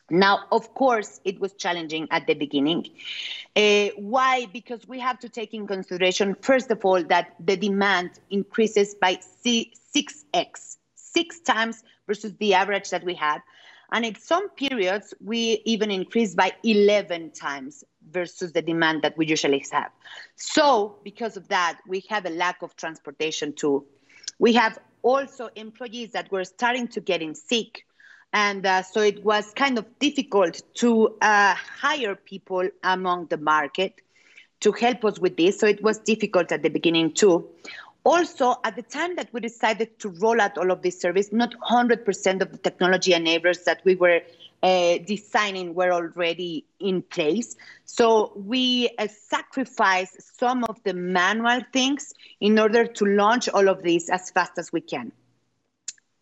Now, 0.09 0.45
of 0.51 0.73
course, 0.73 1.19
it 1.23 1.39
was 1.39 1.53
challenging 1.53 2.07
at 2.11 2.27
the 2.27 2.33
beginning. 2.33 2.89
Uh, 3.55 3.89
why? 3.97 4.47
Because 4.51 4.87
we 4.87 4.99
have 4.99 5.19
to 5.19 5.29
take 5.29 5.53
in 5.53 5.67
consideration, 5.67 6.35
first 6.41 6.71
of 6.71 6.83
all, 6.83 7.03
that 7.05 7.35
the 7.39 7.57
demand 7.57 8.11
increases 8.29 8.95
by 8.95 9.19
6x, 9.45 10.77
six 10.95 11.39
times 11.41 11.83
versus 12.07 12.33
the 12.39 12.53
average 12.53 12.89
that 12.89 13.03
we 13.03 13.13
had. 13.13 13.41
And 13.91 14.05
in 14.05 14.15
some 14.15 14.49
periods, 14.49 15.13
we 15.23 15.61
even 15.65 15.89
increased 15.89 16.37
by 16.37 16.51
11 16.63 17.31
times 17.31 17.83
versus 18.11 18.51
the 18.53 18.61
demand 18.61 19.01
that 19.01 19.17
we 19.17 19.25
usually 19.25 19.63
have. 19.71 19.91
So, 20.35 20.97
because 21.03 21.37
of 21.37 21.47
that, 21.47 21.79
we 21.87 22.03
have 22.09 22.25
a 22.25 22.29
lack 22.29 22.61
of 22.61 22.75
transportation 22.75 23.53
too. 23.53 23.85
We 24.37 24.53
have 24.53 24.79
also 25.01 25.49
employees 25.55 26.11
that 26.11 26.31
were 26.31 26.43
starting 26.43 26.87
to 26.89 27.01
get 27.01 27.21
in 27.21 27.35
sick 27.35 27.85
and 28.33 28.65
uh, 28.65 28.83
so 28.83 29.01
it 29.01 29.23
was 29.23 29.51
kind 29.53 29.77
of 29.77 29.85
difficult 29.99 30.61
to 30.75 31.15
uh, 31.21 31.55
hire 31.55 32.15
people 32.15 32.67
among 32.83 33.27
the 33.27 33.37
market 33.37 34.01
to 34.59 34.71
help 34.71 35.05
us 35.05 35.19
with 35.19 35.37
this. 35.37 35.59
So 35.59 35.67
it 35.67 35.81
was 35.81 35.99
difficult 35.99 36.51
at 36.51 36.61
the 36.61 36.69
beginning 36.69 37.13
too. 37.13 37.49
Also, 38.03 38.55
at 38.63 38.75
the 38.75 38.81
time 38.81 39.15
that 39.17 39.29
we 39.33 39.41
decided 39.41 39.99
to 39.99 40.09
roll 40.09 40.39
out 40.39 40.57
all 40.57 40.71
of 40.71 40.81
this 40.81 40.99
service, 40.99 41.31
not 41.31 41.53
100% 41.59 42.41
of 42.41 42.51
the 42.51 42.57
technology 42.57 43.11
enablers 43.11 43.63
that 43.65 43.81
we 43.83 43.95
were 43.95 44.21
uh, 44.63 44.97
designing 45.05 45.73
were 45.73 45.91
already 45.91 46.65
in 46.79 47.01
place. 47.01 47.55
So 47.85 48.31
we 48.35 48.89
uh, 48.97 49.07
sacrificed 49.07 50.37
some 50.39 50.63
of 50.65 50.81
the 50.83 50.93
manual 50.93 51.61
things 51.71 52.13
in 52.39 52.59
order 52.59 52.85
to 52.85 53.05
launch 53.05 53.49
all 53.49 53.67
of 53.69 53.83
this 53.83 54.09
as 54.09 54.31
fast 54.31 54.53
as 54.57 54.71
we 54.71 54.81
can. 54.81 55.11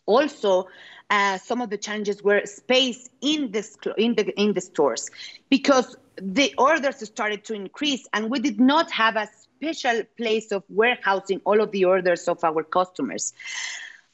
Also, 0.05 0.67
uh, 1.09 1.37
some 1.37 1.61
of 1.61 1.69
the 1.69 1.77
challenges 1.77 2.21
were 2.23 2.45
space 2.45 3.09
in 3.21 3.51
in 3.97 4.15
the 4.15 4.33
in 4.37 4.53
the 4.53 4.61
stores 4.61 5.09
because 5.49 5.95
the 6.21 6.53
orders 6.57 7.05
started 7.07 7.43
to 7.45 7.53
increase 7.53 8.07
and 8.13 8.29
we 8.29 8.39
did 8.39 8.59
not 8.59 8.91
have 8.91 9.15
a 9.15 9.27
special 9.57 10.03
place 10.17 10.51
of 10.51 10.63
warehousing 10.69 11.41
all 11.45 11.61
of 11.61 11.71
the 11.71 11.85
orders 11.85 12.27
of 12.27 12.43
our 12.43 12.63
customers. 12.63 13.33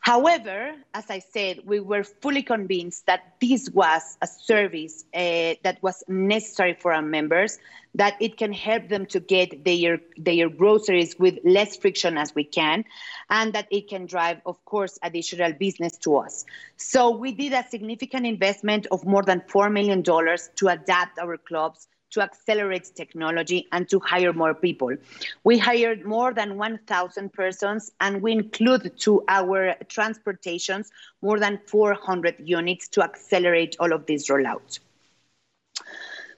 However, 0.03 0.75
as 0.93 1.09
I 1.09 1.19
said, 1.19 1.61
we 1.63 1.79
were 1.79 2.03
fully 2.03 2.43
convinced 2.43 3.05
that 3.05 3.35
this 3.39 3.69
was 3.69 4.01
a 4.21 4.27
service 4.27 5.05
uh, 5.13 5.55
that 5.63 5.77
was 5.81 6.03
necessary 6.09 6.73
for 6.77 6.91
our 6.91 7.01
members, 7.01 7.57
that 7.95 8.15
it 8.19 8.35
can 8.35 8.51
help 8.51 8.89
them 8.89 9.05
to 9.07 9.21
get 9.21 9.63
their, 9.63 10.01
their 10.17 10.49
groceries 10.49 11.17
with 11.17 11.39
less 11.45 11.77
friction 11.77 12.17
as 12.17 12.35
we 12.35 12.43
can, 12.43 12.83
and 13.29 13.53
that 13.53 13.69
it 13.71 13.87
can 13.87 14.05
drive, 14.05 14.41
of 14.45 14.65
course, 14.65 14.99
additional 15.01 15.53
business 15.53 15.95
to 15.99 16.17
us. 16.17 16.43
So 16.75 17.11
we 17.11 17.31
did 17.31 17.53
a 17.53 17.65
significant 17.69 18.25
investment 18.25 18.87
of 18.91 19.05
more 19.05 19.23
than 19.23 19.39
$4 19.39 19.71
million 19.71 20.03
to 20.03 20.67
adapt 20.67 21.17
our 21.17 21.37
clubs 21.37 21.87
to 22.13 22.21
accelerate 22.21 22.91
technology 22.95 23.67
and 23.71 23.89
to 23.89 23.99
hire 23.99 24.33
more 24.33 24.53
people. 24.53 24.95
We 25.43 25.57
hired 25.57 26.05
more 26.05 26.33
than 26.33 26.57
1,000 26.57 27.33
persons, 27.33 27.91
and 27.99 28.21
we 28.21 28.31
include 28.31 28.97
to 28.99 29.23
our 29.27 29.75
transportations 29.87 30.91
more 31.21 31.39
than 31.39 31.59
400 31.67 32.35
units 32.39 32.87
to 32.89 33.03
accelerate 33.03 33.75
all 33.79 33.93
of 33.93 34.05
these 34.05 34.27
rollouts. 34.27 34.79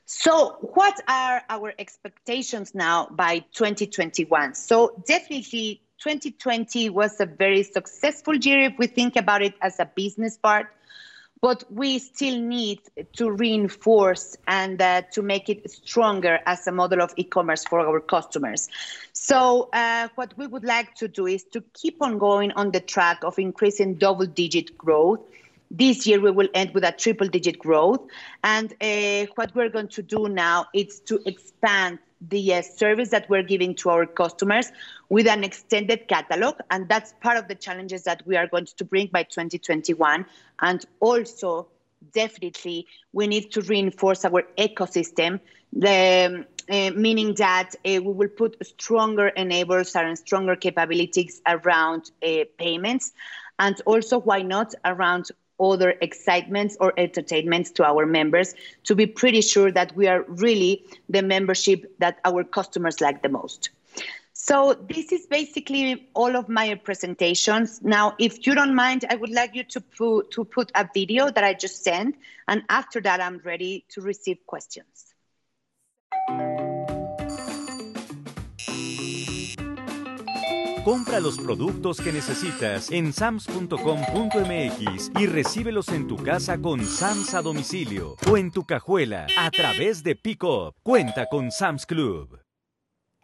So, 0.06 0.58
what 0.62 1.02
are 1.08 1.42
our 1.50 1.74
expectations 1.80 2.76
now 2.76 3.08
by 3.08 3.40
2021? 3.54 4.54
So, 4.54 5.02
definitely 5.08 5.82
2020 6.00 6.90
was 6.92 7.20
a 7.20 7.26
very 7.26 7.64
successful 7.64 8.36
year 8.36 8.66
if 8.66 8.74
we 8.78 8.86
think 8.88 9.16
about 9.16 9.42
it 9.42 9.56
as 9.62 9.80
a 9.80 9.86
business 9.86 10.38
part 10.38 10.68
but 11.46 11.64
we 11.70 12.00
still 12.00 12.40
need 12.40 12.80
to 13.14 13.30
reinforce 13.30 14.36
and 14.48 14.82
uh, 14.82 15.04
to 15.12 15.22
make 15.22 15.48
it 15.48 15.70
stronger 15.70 16.40
as 16.48 16.66
a 16.66 16.72
model 16.72 17.04
of 17.04 17.14
e-commerce 17.18 17.64
for 17.64 17.80
our 17.82 18.00
customers. 18.00 18.68
So 19.14 19.70
uh, 19.72 20.08
what 20.16 20.36
we 20.40 20.48
would 20.48 20.64
like 20.64 20.96
to 20.96 21.08
do 21.08 21.28
is 21.28 21.44
to 21.54 21.62
keep 21.76 22.02
on 22.02 22.18
going 22.18 22.52
on 22.54 22.72
the 22.72 22.80
track 22.80 23.24
of 23.24 23.38
increasing 23.38 23.94
double-digit 23.94 24.76
growth. 24.76 25.20
This 25.70 26.08
year 26.08 26.20
we 26.20 26.32
will 26.32 26.50
end 26.56 26.74
with 26.74 26.84
a 26.84 26.92
triple-digit 26.92 27.60
growth, 27.60 28.02
and 28.44 28.74
uh, 28.82 29.28
what 29.36 29.54
we're 29.54 29.70
going 29.70 29.90
to 29.90 30.02
do 30.02 30.28
now 30.28 30.66
is 30.74 31.00
to 31.02 31.22
expand 31.28 32.00
the 32.30 32.56
uh, 32.56 32.62
service 32.62 33.10
that 33.10 33.30
we're 33.30 33.44
giving 33.44 33.76
to 33.76 33.90
our 33.90 34.06
customers 34.06 34.72
with 35.10 35.28
an 35.28 35.44
extended 35.44 36.08
catalog. 36.08 36.56
And 36.72 36.88
that's 36.90 37.14
part 37.22 37.38
of 37.38 37.48
the 37.48 37.56
challenges 37.56 38.04
that 38.04 38.26
we 38.26 38.38
are 38.38 38.48
going 38.48 38.66
to 38.66 38.86
bring 38.86 39.08
by 39.08 39.24
2021. 39.24 40.26
And 40.62 40.86
also, 41.00 41.68
definitely, 42.14 42.88
we 43.14 43.28
need 43.28 43.52
to 43.52 43.62
reinforce 43.62 44.26
our 44.26 44.44
ecosystem, 44.58 45.40
the, 45.74 46.46
uh, 46.70 46.92
meaning 46.96 47.36
that 47.36 47.76
uh, 47.86 48.02
we 48.02 48.14
will 48.14 48.30
put 48.30 48.66
stronger 48.66 49.32
enablers 49.38 49.96
and 49.96 50.18
stronger 50.18 50.56
capabilities 50.56 51.42
around 51.48 52.12
uh, 52.24 52.46
payments. 52.58 53.14
And 53.60 53.80
also, 53.86 54.20
why 54.20 54.42
not, 54.42 54.74
around 54.84 55.30
other 55.60 55.96
excitements 56.02 56.78
or 56.80 56.94
entertainments 56.98 57.72
to 57.72 57.86
our 57.86 58.06
members 58.06 58.54
to 58.84 58.96
be 58.96 59.06
pretty 59.06 59.42
sure 59.42 59.72
that 59.72 59.96
we 59.96 60.08
are 60.08 60.24
really 60.28 60.86
the 61.10 61.22
membership 61.22 61.98
that 62.00 62.20
our 62.26 62.44
customers 62.44 63.02
like 63.02 63.22
the 63.24 63.30
most. 63.30 63.70
So 64.34 64.76
this 64.88 65.12
is 65.12 65.26
basically 65.26 66.08
all 66.14 66.36
of 66.36 66.50
my 66.50 66.76
presentations. 66.76 67.82
Now, 67.82 68.14
if 68.20 68.46
you 68.46 68.54
don't 68.54 68.76
mind, 68.76 69.04
I 69.10 69.16
would 69.16 69.32
like 69.32 69.56
you 69.56 69.64
to 69.64 69.82
put, 69.82 70.30
to 70.32 70.46
put 70.46 70.72
a 70.76 70.88
video 70.94 71.32
that 71.32 71.44
I 71.44 71.54
just 71.56 71.84
sent, 71.84 72.16
and 72.48 72.62
after 72.70 73.02
that, 73.02 73.22
I'm 73.22 73.40
ready 73.44 73.86
to 73.90 74.02
receive 74.02 74.38
questions. 74.46 75.15
Compra 80.86 81.20
los 81.20 81.40
productos 81.40 82.00
que 82.00 82.14
necesitas 82.14 82.92
en 82.92 83.12
sams.com.mx 83.12 85.12
y 85.20 85.26
recíbelos 85.26 85.90
en 85.90 86.08
tu 86.08 86.16
casa 86.16 86.60
con 86.60 86.86
Sams 86.86 87.34
a 87.34 87.42
domicilio 87.42 88.16
o 88.30 88.38
en 88.38 88.52
tu 88.52 88.66
cajuela 88.66 89.26
a 89.36 89.50
través 89.50 90.04
de 90.04 90.16
Pickup. 90.16 90.76
Cuenta 90.84 91.26
con 91.26 91.50
Sams 91.50 91.88
Club. 91.88 92.45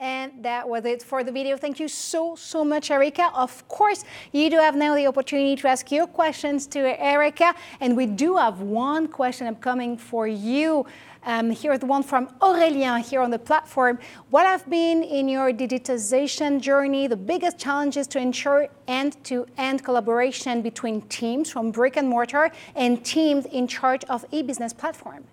And 0.02 0.44
that 0.44 0.68
was 0.68 0.84
it 0.86 1.04
for 1.04 1.24
the 1.24 1.32
video. 1.32 1.56
Thank 1.56 1.80
you 1.80 1.88
so, 1.88 2.34
so 2.34 2.66
much, 2.66 2.90
Erika. 2.90 3.30
Of 3.36 3.68
course, 3.68 4.04
you 4.32 4.50
do 4.50 4.58
have 4.58 4.76
now 4.76 4.96
the 4.96 5.06
opportunity 5.06 5.56
to 5.58 5.68
ask 5.68 5.92
your 5.92 6.08
questions 6.08 6.66
to 6.68 6.80
Erika. 7.00 7.54
And 7.80 7.96
we 7.96 8.08
do 8.08 8.36
have 8.38 8.62
one 8.62 9.08
question 9.08 9.46
upcoming 9.46 9.98
for 9.98 10.28
you. 10.28 10.88
Um, 11.24 11.52
here's 11.52 11.78
the 11.78 11.86
one 11.86 12.02
from 12.02 12.30
Aurélien 12.42 13.08
here 13.08 13.22
on 13.22 13.30
the 13.30 13.38
platform. 13.38 14.00
What 14.32 14.48
have 14.48 14.68
been 14.68 15.04
in 15.04 15.30
your 15.30 15.54
digitization 15.54 16.60
journey 16.60 17.06
the 17.06 17.16
biggest 17.16 17.60
challenges 17.60 18.08
to 18.08 18.18
ensure 18.18 18.70
end-to-end 18.88 19.84
collaboration 19.84 20.64
between 20.64 21.04
teams 21.04 21.52
from 21.52 21.70
brick 21.70 21.96
and 21.96 22.10
mortar 22.10 22.50
and 22.74 23.06
teams 23.06 23.46
in 23.46 23.68
charge 23.68 24.04
of 24.06 24.26
e-business 24.32 24.74
platform? 24.74 25.26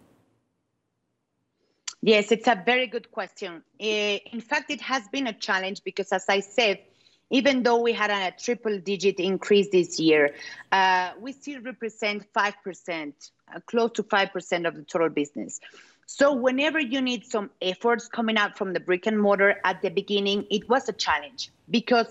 Yes, 2.01 2.31
it's 2.31 2.47
a 2.47 2.63
very 2.65 2.87
good 2.87 3.11
question. 3.11 3.63
Eh, 3.81 4.19
in 4.33 4.41
fact, 4.41 4.71
it 4.71 4.81
has 4.81 5.09
been 5.09 5.27
a 5.27 5.33
challenge 5.33 5.83
because, 5.83 6.13
as 6.13 6.27
I 6.29 6.41
said, 6.41 6.79
even 7.31 7.63
though 7.63 7.81
we 7.81 7.93
had 7.93 8.11
a 8.11 8.35
triple 8.39 8.79
digit 8.79 9.19
increase 9.19 9.69
this 9.71 9.99
year, 9.99 10.35
uh, 10.73 11.11
we 11.21 11.33
still 11.33 11.61
represent 11.61 12.25
5%, 12.33 13.31
uh, 13.55 13.61
close 13.67 13.91
to 13.93 14.03
5% 14.03 14.67
of 14.67 14.77
the 14.77 14.83
total 14.83 15.09
business. 15.09 15.61
So, 16.07 16.33
whenever 16.33 16.81
you 16.81 17.03
need 17.03 17.27
some 17.27 17.51
efforts 17.61 18.09
coming 18.09 18.39
out 18.39 18.57
from 18.57 18.73
the 18.73 18.81
brick 18.81 19.07
and 19.07 19.21
mortar 19.21 19.57
at 19.65 19.83
the 19.83 19.91
beginning, 19.91 20.47
it 20.51 20.69
was 20.69 20.89
a 20.89 20.93
challenge 20.93 21.51
because 21.69 22.07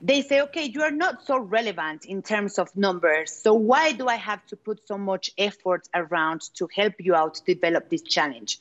they 0.00 0.22
say, 0.22 0.40
okay, 0.40 0.64
you 0.64 0.82
are 0.82 0.90
not 0.90 1.24
so 1.24 1.38
relevant 1.38 2.06
in 2.06 2.22
terms 2.22 2.58
of 2.58 2.74
numbers. 2.76 3.30
So, 3.30 3.54
why 3.54 3.92
do 3.92 4.08
I 4.08 4.16
have 4.16 4.44
to 4.46 4.56
put 4.56 4.88
so 4.88 4.98
much 4.98 5.30
effort 5.38 5.86
around 5.94 6.40
to 6.54 6.66
help 6.74 6.94
you 6.98 7.14
out 7.14 7.40
develop 7.46 7.90
this 7.90 8.02
challenge? 8.02 8.58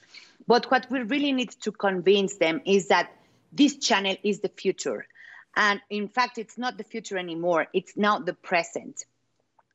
But 0.51 0.69
what 0.69 0.91
we 0.91 0.99
really 1.03 1.31
need 1.31 1.51
to 1.61 1.71
convince 1.71 2.35
them 2.35 2.59
is 2.65 2.89
that 2.89 3.09
this 3.53 3.77
channel 3.77 4.17
is 4.21 4.41
the 4.41 4.49
future. 4.49 5.07
And 5.55 5.79
in 5.89 6.09
fact, 6.09 6.37
it's 6.37 6.57
not 6.57 6.77
the 6.77 6.83
future 6.83 7.17
anymore, 7.17 7.67
it's 7.73 7.95
now 7.95 8.19
the 8.19 8.33
present. 8.33 9.05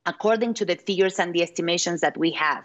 According 0.05 0.53
to 0.53 0.67
the 0.67 0.77
figures 0.77 1.19
and 1.19 1.35
the 1.35 1.41
estimations 1.41 2.03
that 2.03 2.19
we 2.19 2.33
have, 2.33 2.63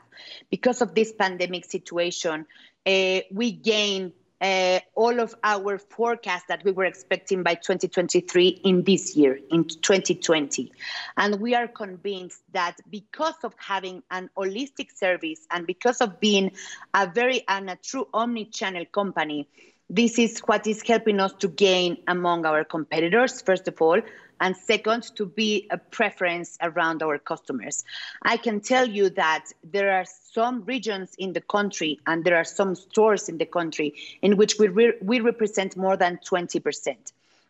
because 0.50 0.82
of 0.82 0.94
this 0.94 1.13
pandemic 1.13 1.63
situation, 1.63 2.48
uh, 2.86 3.20
we 3.32 3.53
gain 3.53 4.12
uh, 4.41 4.79
all 4.95 5.19
of 5.19 5.36
our 5.43 5.77
forecast 5.77 6.48
that 6.48 6.63
we 6.63 6.71
were 6.71 6.86
expecting 6.86 7.43
by 7.43 7.53
2023 7.53 8.48
in 8.63 8.83
this 8.83 9.15
year, 9.15 9.39
in 9.51 9.65
2020. 9.65 10.71
And 11.17 11.39
we 11.39 11.53
are 11.53 11.67
convinced 11.67 12.41
that 12.53 12.77
because 12.89 13.36
of 13.43 13.53
having 13.57 14.01
an 14.10 14.29
holistic 14.36 14.98
service 14.98 15.45
and 15.51 15.67
because 15.67 16.01
of 16.01 16.19
being 16.19 16.51
a 16.93 17.07
very 17.07 17.43
and 17.48 17.69
a 17.69 17.75
true 17.75 18.07
omni-channel 18.13 18.86
company, 18.91 19.48
this 19.91 20.17
is 20.17 20.39
what 20.39 20.65
is 20.67 20.81
helping 20.83 21.19
us 21.19 21.33
to 21.33 21.50
gain 21.50 21.98
among 22.07 22.45
our 22.45 22.63
competitors, 22.63 23.41
first 23.41 23.67
of 23.67 23.81
all, 23.81 24.00
and 24.39 24.55
second, 24.55 25.03
to 25.17 25.25
be 25.25 25.67
a 25.69 25.77
preference 25.77 26.57
around 26.62 27.03
our 27.03 27.17
customers. 27.19 27.83
I 28.21 28.38
can 28.38 28.62
tell 28.62 28.88
you 28.88 29.10
that 29.12 29.48
there 29.65 29.91
are 29.91 30.05
some 30.05 30.63
regions 30.63 31.13
in 31.17 31.33
the 31.33 31.41
country 31.41 32.00
and 32.07 32.24
there 32.24 32.38
are 32.38 32.45
some 32.45 32.74
stores 32.74 33.27
in 33.27 33.38
the 33.38 33.45
country 33.45 33.93
in 34.21 34.38
which 34.38 34.57
we, 34.57 34.69
re- 34.69 34.98
we 35.01 35.19
represent 35.19 35.75
more 35.75 35.98
than 35.98 36.19
20%. 36.25 36.95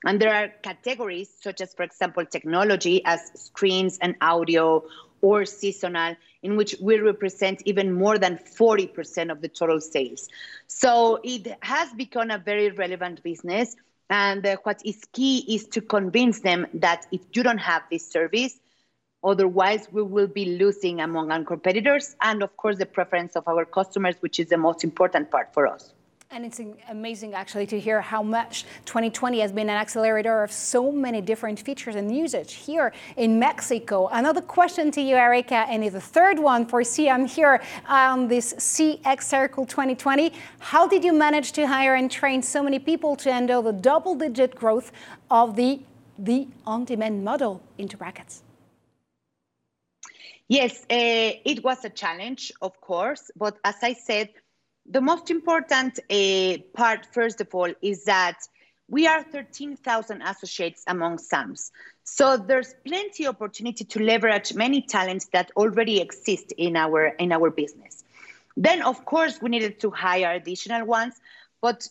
And 0.03 0.19
there 0.19 0.33
are 0.33 0.47
categories 0.63 1.29
such 1.41 1.61
as, 1.61 1.75
for 1.75 1.83
example, 1.83 2.25
technology 2.25 3.05
as 3.05 3.21
screens 3.35 3.99
and 4.01 4.15
audio 4.19 4.83
or 5.21 5.45
seasonal, 5.45 6.15
in 6.43 6.57
which 6.57 6.75
we 6.81 6.99
represent 6.99 7.61
even 7.65 7.93
more 7.93 8.17
than 8.17 8.37
40% 8.37 9.31
of 9.31 9.41
the 9.41 9.47
total 9.47 9.79
sales. 9.79 10.27
So 10.67 11.19
it 11.23 11.55
has 11.61 11.91
become 11.93 12.31
a 12.31 12.37
very 12.37 12.71
relevant 12.71 13.23
business. 13.23 13.75
And 14.09 14.45
uh, 14.45 14.57
what 14.63 14.81
is 14.83 15.01
key 15.13 15.55
is 15.55 15.67
to 15.69 15.81
convince 15.81 16.41
them 16.41 16.67
that 16.73 17.05
if 17.11 17.21
you 17.33 17.43
don't 17.43 17.59
have 17.59 17.83
this 17.89 18.09
service, 18.09 18.59
Otherwise, 19.23 19.87
we 19.91 20.01
will 20.01 20.27
be 20.27 20.57
losing 20.57 20.99
among 20.99 21.31
our 21.31 21.43
competitors 21.43 22.15
and, 22.21 22.41
of 22.41 22.57
course, 22.57 22.77
the 22.77 22.85
preference 22.87 23.35
of 23.35 23.47
our 23.47 23.65
customers, 23.65 24.15
which 24.21 24.39
is 24.39 24.47
the 24.49 24.57
most 24.57 24.83
important 24.83 25.29
part 25.29 25.53
for 25.53 25.67
us. 25.67 25.93
And 26.33 26.45
it's 26.45 26.61
amazing 26.87 27.33
actually 27.33 27.67
to 27.67 27.77
hear 27.77 27.99
how 27.99 28.23
much 28.23 28.63
2020 28.85 29.41
has 29.41 29.51
been 29.51 29.69
an 29.69 29.75
accelerator 29.75 30.43
of 30.43 30.51
so 30.53 30.89
many 30.89 31.19
different 31.19 31.59
features 31.59 31.97
and 31.97 32.15
usage 32.15 32.53
here 32.53 32.93
in 33.17 33.37
Mexico. 33.37 34.07
Another 34.07 34.39
question 34.39 34.91
to 34.91 35.01
you, 35.01 35.17
Erika, 35.17 35.65
and 35.67 35.83
the 35.83 35.99
third 35.99 36.39
one 36.39 36.65
for 36.65 36.83
CM 36.83 37.29
here 37.29 37.61
on 37.85 38.29
this 38.29 38.53
CX 38.53 39.23
Circle 39.23 39.65
2020. 39.65 40.31
How 40.59 40.87
did 40.87 41.03
you 41.03 41.11
manage 41.11 41.51
to 41.51 41.67
hire 41.67 41.95
and 41.95 42.09
train 42.09 42.41
so 42.41 42.63
many 42.63 42.79
people 42.79 43.17
to 43.17 43.33
handle 43.33 43.61
the 43.61 43.73
double 43.73 44.15
digit 44.15 44.55
growth 44.55 44.93
of 45.29 45.57
the, 45.57 45.81
the 46.17 46.47
on 46.65 46.85
demand 46.85 47.25
model 47.25 47.61
into 47.77 47.97
brackets? 47.97 48.43
Yes, 50.47 50.83
uh, 50.83 51.39
it 51.45 51.61
was 51.61 51.83
a 51.83 51.89
challenge, 51.89 52.51
of 52.61 52.79
course, 52.79 53.31
but 53.37 53.57
as 53.65 53.75
I 53.81 53.93
said, 53.93 54.29
the 54.91 55.01
most 55.01 55.31
important 55.31 55.99
uh, 56.09 56.57
part, 56.73 57.07
first 57.13 57.39
of 57.41 57.47
all, 57.55 57.73
is 57.81 58.03
that 58.05 58.37
we 58.89 59.07
are 59.07 59.23
13,000 59.23 60.21
associates 60.21 60.83
among 60.87 61.17
SAMs. 61.17 61.71
So 62.03 62.35
there's 62.35 62.73
plenty 62.85 63.25
of 63.25 63.35
opportunity 63.35 63.85
to 63.85 64.03
leverage 64.03 64.53
many 64.53 64.81
talents 64.81 65.27
that 65.31 65.49
already 65.55 66.01
exist 66.01 66.51
in 66.57 66.75
our 66.75 67.07
in 67.19 67.31
our 67.31 67.49
business. 67.49 68.03
Then, 68.57 68.81
of 68.81 69.05
course, 69.05 69.41
we 69.41 69.49
needed 69.49 69.79
to 69.79 69.91
hire 69.91 70.33
additional 70.33 70.85
ones, 70.85 71.13
but 71.61 71.87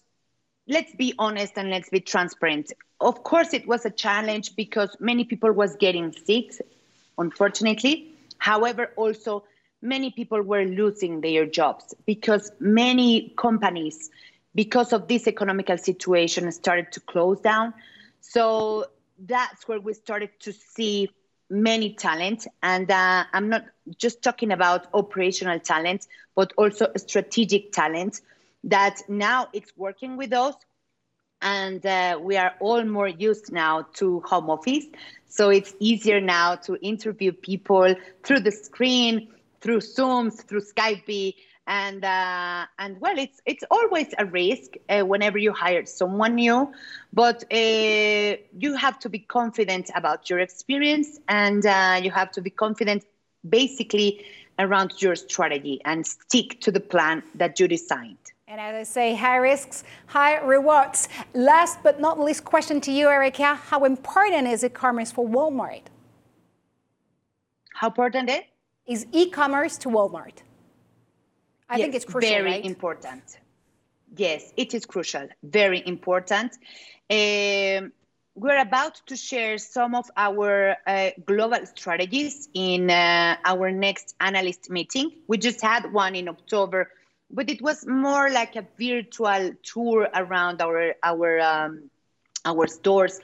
let's 0.69 0.95
be 0.95 1.14
honest 1.19 1.54
and 1.57 1.71
let's 1.71 1.88
be 1.88 2.00
transparent. 2.00 2.71
Of 3.00 3.23
course, 3.25 3.54
it 3.54 3.66
was 3.66 3.87
a 3.87 3.90
challenge 3.90 4.57
because 4.57 4.95
many 5.00 5.25
people 5.25 5.52
was 5.52 5.75
getting 5.76 6.12
sick, 6.12 6.52
unfortunately 7.16 8.11
However, 8.40 8.90
also 8.97 9.45
many 9.83 10.11
people 10.11 10.43
were 10.43 10.65
losing 10.65 11.21
their 11.21 11.47
jobs 11.47 11.95
because 12.07 12.51
many 12.61 13.33
companies, 13.37 14.11
because 14.55 14.93
of 14.93 15.09
this 15.09 15.27
economical 15.27 15.79
situation, 15.79 16.51
started 16.53 16.93
to 16.93 17.01
close 17.01 17.41
down. 17.41 17.75
So 18.21 18.87
that's 19.19 19.67
where 19.69 19.81
we 19.81 19.95
started 19.95 20.31
to 20.41 20.53
see 20.53 21.11
many 21.49 21.95
talent. 21.95 22.47
And 22.63 22.91
uh, 22.91 23.25
I'm 23.33 23.49
not 23.49 23.65
just 23.99 24.23
talking 24.23 24.53
about 24.53 24.87
operational 24.95 25.59
talent, 25.59 26.07
but 26.35 26.53
also 26.57 26.89
strategic 26.97 27.73
talent 27.73 28.21
that 28.65 29.03
now 29.09 29.49
it's 29.53 29.73
working 29.77 30.17
with 30.17 30.33
us 30.33 30.55
and 31.43 31.85
uh, 31.87 32.19
we 32.21 32.37
are 32.37 32.54
all 32.61 32.85
more 32.85 33.09
used 33.09 33.50
now 33.52 33.87
to 33.95 34.21
home 34.21 34.50
office 34.50 34.85
so 35.26 35.49
it's 35.49 35.75
easier 35.78 36.21
now 36.21 36.54
to 36.54 36.76
interview 36.83 37.33
people 37.33 37.95
through 38.23 38.41
the 38.41 38.50
screen 38.50 39.28
through 39.61 39.79
zooms 39.79 40.45
through 40.47 40.63
skype 40.63 41.35
and 41.67 42.05
uh, 42.05 42.67
and 42.79 43.01
well 43.01 43.17
it's 43.19 43.41
it's 43.47 43.65
always 43.71 44.09
a 44.19 44.25
risk 44.27 44.75
uh, 44.89 45.03
whenever 45.03 45.39
you 45.39 45.53
hire 45.53 45.87
someone 45.87 46.35
new 46.35 46.71
but 47.13 47.45
uh, 47.53 48.37
you 48.59 48.75
have 48.77 48.99
to 48.99 49.09
be 49.09 49.19
confident 49.19 49.91
about 49.95 50.29
your 50.29 50.41
experience 50.41 51.21
and 51.29 51.65
uh, 51.67 52.01
you 52.03 52.11
have 52.11 52.31
to 52.31 52.41
be 52.41 52.51
confident 52.51 53.05
basically 53.49 54.25
around 54.59 55.01
your 55.01 55.15
strategy 55.15 55.81
and 55.85 56.07
stick 56.07 56.61
to 56.61 56.71
the 56.71 56.81
plan 56.81 57.23
that 57.35 57.61
you 57.61 57.69
designed 57.69 58.19
and 58.49 58.61
as 58.61 58.75
I 58.75 58.83
say, 58.83 59.15
high 59.15 59.37
risks, 59.37 59.85
high 60.07 60.41
rewards. 60.41 61.09
Last 61.35 61.85
but 61.85 62.01
not 62.01 62.19
least, 62.19 62.45
question 62.45 62.81
to 62.81 62.91
you, 62.91 63.09
Erika. 63.09 63.55
How 63.55 63.85
important 63.85 64.49
is 64.49 64.65
e-commerce 64.65 65.13
for 65.13 65.25
Walmart? 65.25 65.83
How 67.75 67.87
important 67.87 68.29
it? 68.29 68.50
Is 68.91 69.07
e-commerce 69.13 69.79
to 69.79 69.89
Walmart? 69.89 70.39
I 71.69 71.76
yes, 71.76 71.83
think 71.83 71.95
it's 71.95 72.05
crucial, 72.05 72.29
Very 72.29 72.50
right? 72.50 72.65
important. 72.65 73.23
Yes, 74.17 74.53
it 74.57 74.75
is 74.75 74.85
crucial. 74.85 75.29
Very 75.45 75.81
important. 75.87 76.50
Um, 77.09 77.93
we're 78.35 78.61
about 78.61 79.00
to 79.07 79.15
share 79.17 79.59
some 79.59 79.95
of 79.95 80.11
our 80.17 80.76
uh, 80.87 81.11
global 81.25 81.65
strategies 81.67 82.49
in 82.53 82.91
uh, 82.91 83.37
our 83.45 83.71
next 83.71 84.17
analyst 84.21 84.71
meeting. 84.71 85.13
We 85.29 85.39
just 85.39 85.61
had 85.61 85.93
one 85.93 86.17
in 86.17 86.29
October 86.29 86.91
but 87.31 87.49
it 87.49 87.63
was 87.63 87.87
more 87.87 88.29
like 88.31 88.57
a 88.57 88.67
virtual 88.79 89.53
tour 89.63 90.09
around 90.15 90.61
our 90.61 90.95
our 91.03 91.41
um, 91.41 91.91
our 92.45 92.67
stores 92.67 93.21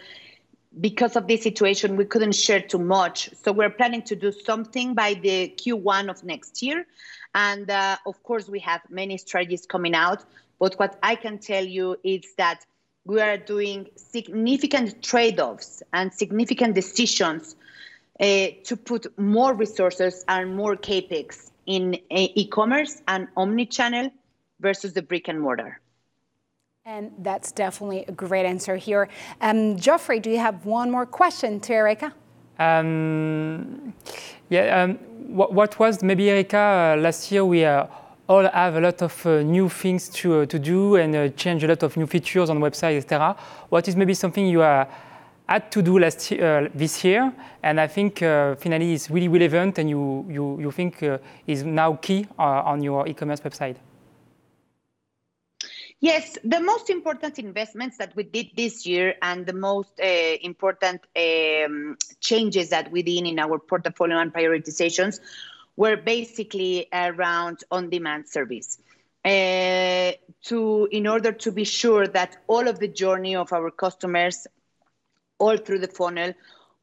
because 0.80 1.16
of 1.16 1.26
this 1.26 1.42
situation 1.42 1.96
we 1.96 2.04
couldn't 2.04 2.32
share 2.32 2.60
too 2.60 2.78
much. 2.78 3.30
So 3.42 3.52
we're 3.52 3.70
planning 3.70 4.02
to 4.02 4.16
do 4.16 4.32
something 4.32 4.94
by 4.94 5.14
the 5.14 5.54
q1 5.56 6.10
of 6.10 6.22
next 6.24 6.62
year. 6.62 6.86
And 7.34 7.70
uh, 7.70 7.96
of 8.06 8.22
course 8.22 8.48
we 8.48 8.60
have 8.60 8.82
many 8.90 9.16
strategies 9.18 9.66
coming 9.66 9.94
out. 9.94 10.24
But 10.58 10.74
what 10.78 10.98
i 11.02 11.14
can 11.14 11.38
tell 11.38 11.64
you 11.64 11.96
is 12.02 12.34
that 12.36 12.64
we 13.04 13.20
are 13.20 13.36
doing 13.36 13.88
significant 13.96 15.02
trade-offs 15.02 15.82
and 15.92 16.12
significant 16.12 16.74
decisions 16.74 17.54
uh, 18.18 18.48
to 18.64 18.76
put 18.76 19.16
more 19.18 19.54
resources 19.54 20.24
and 20.26 20.56
more 20.56 20.76
capex 20.76 21.50
in 21.66 21.98
e-commerce 22.10 23.02
and 23.06 23.28
omni-channel 23.36 24.10
versus 24.60 24.92
the 24.94 25.02
brick 25.02 25.28
and 25.28 25.40
mortar. 25.40 25.80
And 26.88 27.10
that's 27.18 27.50
definitely 27.50 28.04
a 28.06 28.12
great 28.12 28.46
answer 28.46 28.76
here. 28.76 29.08
Um, 29.40 29.76
Geoffrey, 29.76 30.20
do 30.20 30.30
you 30.30 30.38
have 30.38 30.64
one 30.64 30.88
more 30.88 31.04
question 31.04 31.58
to 31.58 31.74
Erika? 31.74 32.12
Um, 32.60 33.92
yeah, 34.48 34.82
um, 34.82 34.94
what, 35.26 35.52
what, 35.52 35.78
was 35.80 36.00
maybe 36.04 36.30
Erika 36.30 36.94
uh, 36.96 37.00
last 37.00 37.32
year? 37.32 37.44
We 37.44 37.64
uh, 37.64 37.88
all 38.28 38.48
have 38.48 38.76
a 38.76 38.80
lot 38.80 39.02
of 39.02 39.26
uh, 39.26 39.42
new 39.42 39.68
things 39.68 40.08
to, 40.10 40.42
uh, 40.42 40.46
to 40.46 40.60
do 40.60 40.94
and 40.94 41.16
uh, 41.16 41.28
change 41.30 41.64
a 41.64 41.66
lot 41.66 41.82
of 41.82 41.96
new 41.96 42.06
features 42.06 42.50
on 42.50 42.60
website, 42.60 42.98
etc. 42.98 43.36
What 43.68 43.88
is 43.88 43.96
maybe 43.96 44.14
something 44.14 44.46
you 44.46 44.62
are 44.62 44.86
had 45.48 45.72
to 45.72 45.82
do 45.82 45.98
last 45.98 46.30
uh, 46.32 46.68
this 46.72 47.02
year, 47.04 47.32
and 47.64 47.80
I 47.80 47.88
think 47.88 48.22
uh, 48.22 48.54
finally 48.56 48.94
it's 48.94 49.10
really 49.10 49.28
relevant, 49.28 49.78
and 49.78 49.90
you 49.90 50.24
you 50.28 50.60
you 50.60 50.70
think 50.70 51.02
uh, 51.02 51.18
is 51.46 51.64
now 51.64 51.94
key 51.94 52.26
uh, 52.38 52.62
on 52.64 52.82
your 52.82 53.06
e-commerce 53.08 53.40
website. 53.40 53.76
Yes, 56.00 56.36
the 56.44 56.60
most 56.60 56.90
important 56.90 57.38
investments 57.38 57.96
that 57.98 58.14
we 58.14 58.24
did 58.24 58.48
this 58.54 58.86
year, 58.86 59.14
and 59.22 59.46
the 59.46 59.54
most 59.54 59.98
uh, 59.98 60.36
important 60.42 61.00
um, 61.16 61.96
changes 62.20 62.68
that 62.68 62.90
we 62.92 63.02
did 63.02 63.26
in 63.26 63.38
our 63.38 63.58
portfolio 63.58 64.18
and 64.18 64.32
prioritizations, 64.32 65.20
were 65.76 65.96
basically 65.96 66.86
around 66.92 67.64
on-demand 67.70 68.28
service. 68.28 68.78
Uh, 69.24 70.12
to 70.40 70.88
in 70.92 71.08
order 71.08 71.32
to 71.32 71.50
be 71.50 71.64
sure 71.64 72.06
that 72.06 72.36
all 72.46 72.68
of 72.68 72.78
the 72.78 72.86
journey 72.86 73.34
of 73.34 73.52
our 73.52 73.72
customers 73.72 74.46
all 75.38 75.56
through 75.56 75.80
the 75.80 75.88
funnel 75.88 76.32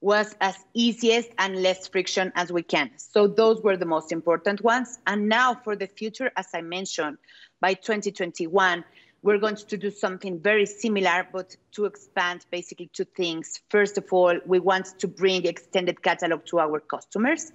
was 0.01 0.35
as 0.41 0.57
easiest 0.73 1.29
and 1.37 1.61
less 1.63 1.87
friction 1.87 2.33
as 2.35 2.51
we 2.51 2.61
can. 2.61 2.91
So 2.97 3.27
those 3.27 3.61
were 3.61 3.77
the 3.77 3.85
most 3.85 4.11
important 4.11 4.61
ones. 4.61 4.99
And 5.07 5.29
now 5.29 5.55
for 5.55 5.77
the 5.77 5.87
future, 5.87 6.29
as 6.35 6.47
I 6.53 6.59
mentioned, 6.59 7.17
by 7.61 7.75
2021, 7.75 8.83
we're 9.23 9.37
going 9.37 9.55
to 9.55 9.77
do 9.77 9.89
something 9.89 10.39
very 10.39 10.65
similar, 10.65 11.25
but 11.31 11.55
to 11.71 11.85
expand 11.85 12.45
basically 12.51 12.89
two 12.91 13.05
things. 13.05 13.61
First 13.69 13.97
of 13.97 14.11
all, 14.11 14.37
we 14.45 14.59
want 14.59 14.99
to 14.99 15.07
bring 15.07 15.45
extended 15.45 16.03
catalog 16.03 16.45
to 16.47 16.59
our 16.59 16.81
customers. 16.81 17.51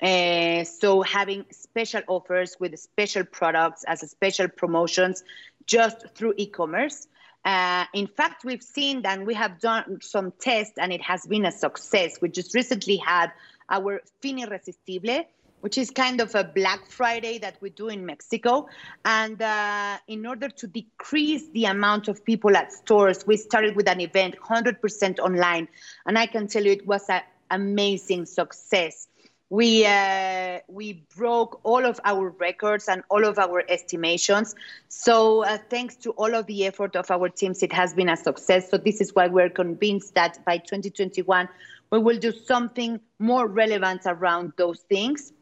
Uh, 0.00 0.64
so 0.64 1.02
having 1.02 1.44
special 1.50 2.00
offers 2.08 2.56
with 2.58 2.76
special 2.80 3.24
products 3.24 3.84
as 3.86 4.00
special 4.10 4.48
promotions 4.48 5.22
just 5.66 5.98
through 6.14 6.34
e-commerce. 6.38 7.06
Uh, 7.44 7.84
in 7.92 8.06
fact, 8.06 8.44
we've 8.44 8.62
seen 8.62 9.02
that 9.02 9.24
we 9.24 9.34
have 9.34 9.60
done 9.60 9.98
some 10.00 10.32
tests 10.40 10.74
and 10.78 10.92
it 10.92 11.02
has 11.02 11.26
been 11.26 11.44
a 11.44 11.52
success. 11.52 12.18
We 12.20 12.30
just 12.30 12.54
recently 12.54 12.96
had 12.96 13.32
our 13.68 14.00
Fin 14.20 14.38
Irresistible, 14.38 15.24
which 15.62 15.78
is 15.78 15.90
kind 15.90 16.20
of 16.20 16.34
a 16.34 16.42
Black 16.42 16.84
Friday 16.88 17.38
that 17.38 17.56
we 17.60 17.70
do 17.70 17.88
in 17.88 18.04
Mexico. 18.04 18.66
And 19.04 19.40
uh, 19.40 19.96
in 20.08 20.26
order 20.26 20.48
to 20.48 20.66
decrease 20.66 21.48
the 21.50 21.66
amount 21.66 22.08
of 22.08 22.24
people 22.24 22.56
at 22.56 22.72
stores, 22.72 23.24
we 23.28 23.36
started 23.36 23.76
with 23.76 23.88
an 23.88 24.00
event 24.00 24.34
100% 24.44 25.20
online. 25.20 25.68
And 26.04 26.18
I 26.18 26.26
can 26.26 26.48
tell 26.48 26.64
you 26.64 26.72
it 26.72 26.86
was 26.86 27.08
an 27.08 27.22
amazing 27.52 28.26
success. 28.26 29.06
We, 29.50 29.86
uh, 29.86 30.60
we 30.66 31.04
broke 31.16 31.60
all 31.62 31.84
of 31.84 32.00
our 32.04 32.30
records 32.30 32.88
and 32.88 33.04
all 33.08 33.24
of 33.24 33.38
our 33.38 33.62
estimations. 33.68 34.56
So, 34.88 35.44
uh, 35.44 35.58
thanks 35.70 35.94
to 35.96 36.10
all 36.12 36.34
of 36.34 36.46
the 36.46 36.66
effort 36.66 36.96
of 36.96 37.08
our 37.10 37.28
teams, 37.28 37.62
it 37.62 37.72
has 37.72 37.94
been 37.94 38.08
a 38.08 38.16
success. 38.16 38.70
So, 38.70 38.78
this 38.78 39.00
is 39.02 39.14
why 39.14 39.28
we're 39.28 39.50
convinced 39.50 40.14
that 40.14 40.42
by 40.46 40.56
2021, 40.56 41.48
we 41.90 41.98
will 41.98 42.18
do 42.18 42.32
something 42.32 42.98
more 43.18 43.46
relevant 43.46 44.02
around 44.06 44.54
those 44.56 44.80
things 44.88 45.34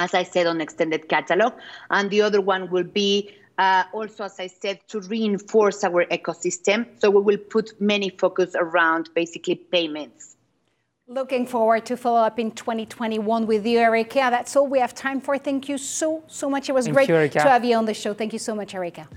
as 0.00 0.14
I 0.14 0.22
said, 0.22 0.46
on 0.46 0.60
extended 0.60 1.08
catalog. 1.08 1.52
And 1.90 2.10
the 2.10 2.22
other 2.22 2.40
one 2.40 2.70
will 2.70 2.84
be 2.84 3.30
uh, 3.58 3.84
also, 3.92 4.24
as 4.24 4.40
I 4.40 4.46
said, 4.46 4.80
to 4.88 5.00
reinforce 5.00 5.84
our 5.84 6.06
ecosystem. 6.06 6.86
So 6.98 7.10
we 7.10 7.20
will 7.20 7.42
put 7.56 7.78
many 7.80 8.08
focus 8.08 8.54
around 8.54 9.10
basically 9.14 9.56
payments. 9.56 10.36
Looking 11.06 11.44
forward 11.46 11.84
to 11.86 11.96
follow 11.96 12.20
up 12.20 12.38
in 12.38 12.52
2021 12.52 13.46
with 13.46 13.66
you, 13.66 13.78
Erika. 13.80 14.28
That's 14.30 14.56
all 14.56 14.66
we 14.66 14.78
have 14.78 14.94
time 14.94 15.20
for. 15.20 15.36
Thank 15.36 15.68
you 15.68 15.76
so, 15.76 16.22
so 16.28 16.48
much. 16.48 16.68
It 16.68 16.72
was 16.72 16.86
Thank 16.86 16.96
great 16.96 17.34
you, 17.34 17.40
to 17.40 17.48
have 17.48 17.64
you 17.64 17.76
on 17.76 17.84
the 17.84 17.94
show. 17.94 18.14
Thank 18.14 18.32
you 18.32 18.38
so 18.38 18.54
much, 18.54 18.74
Erika. 18.74 19.08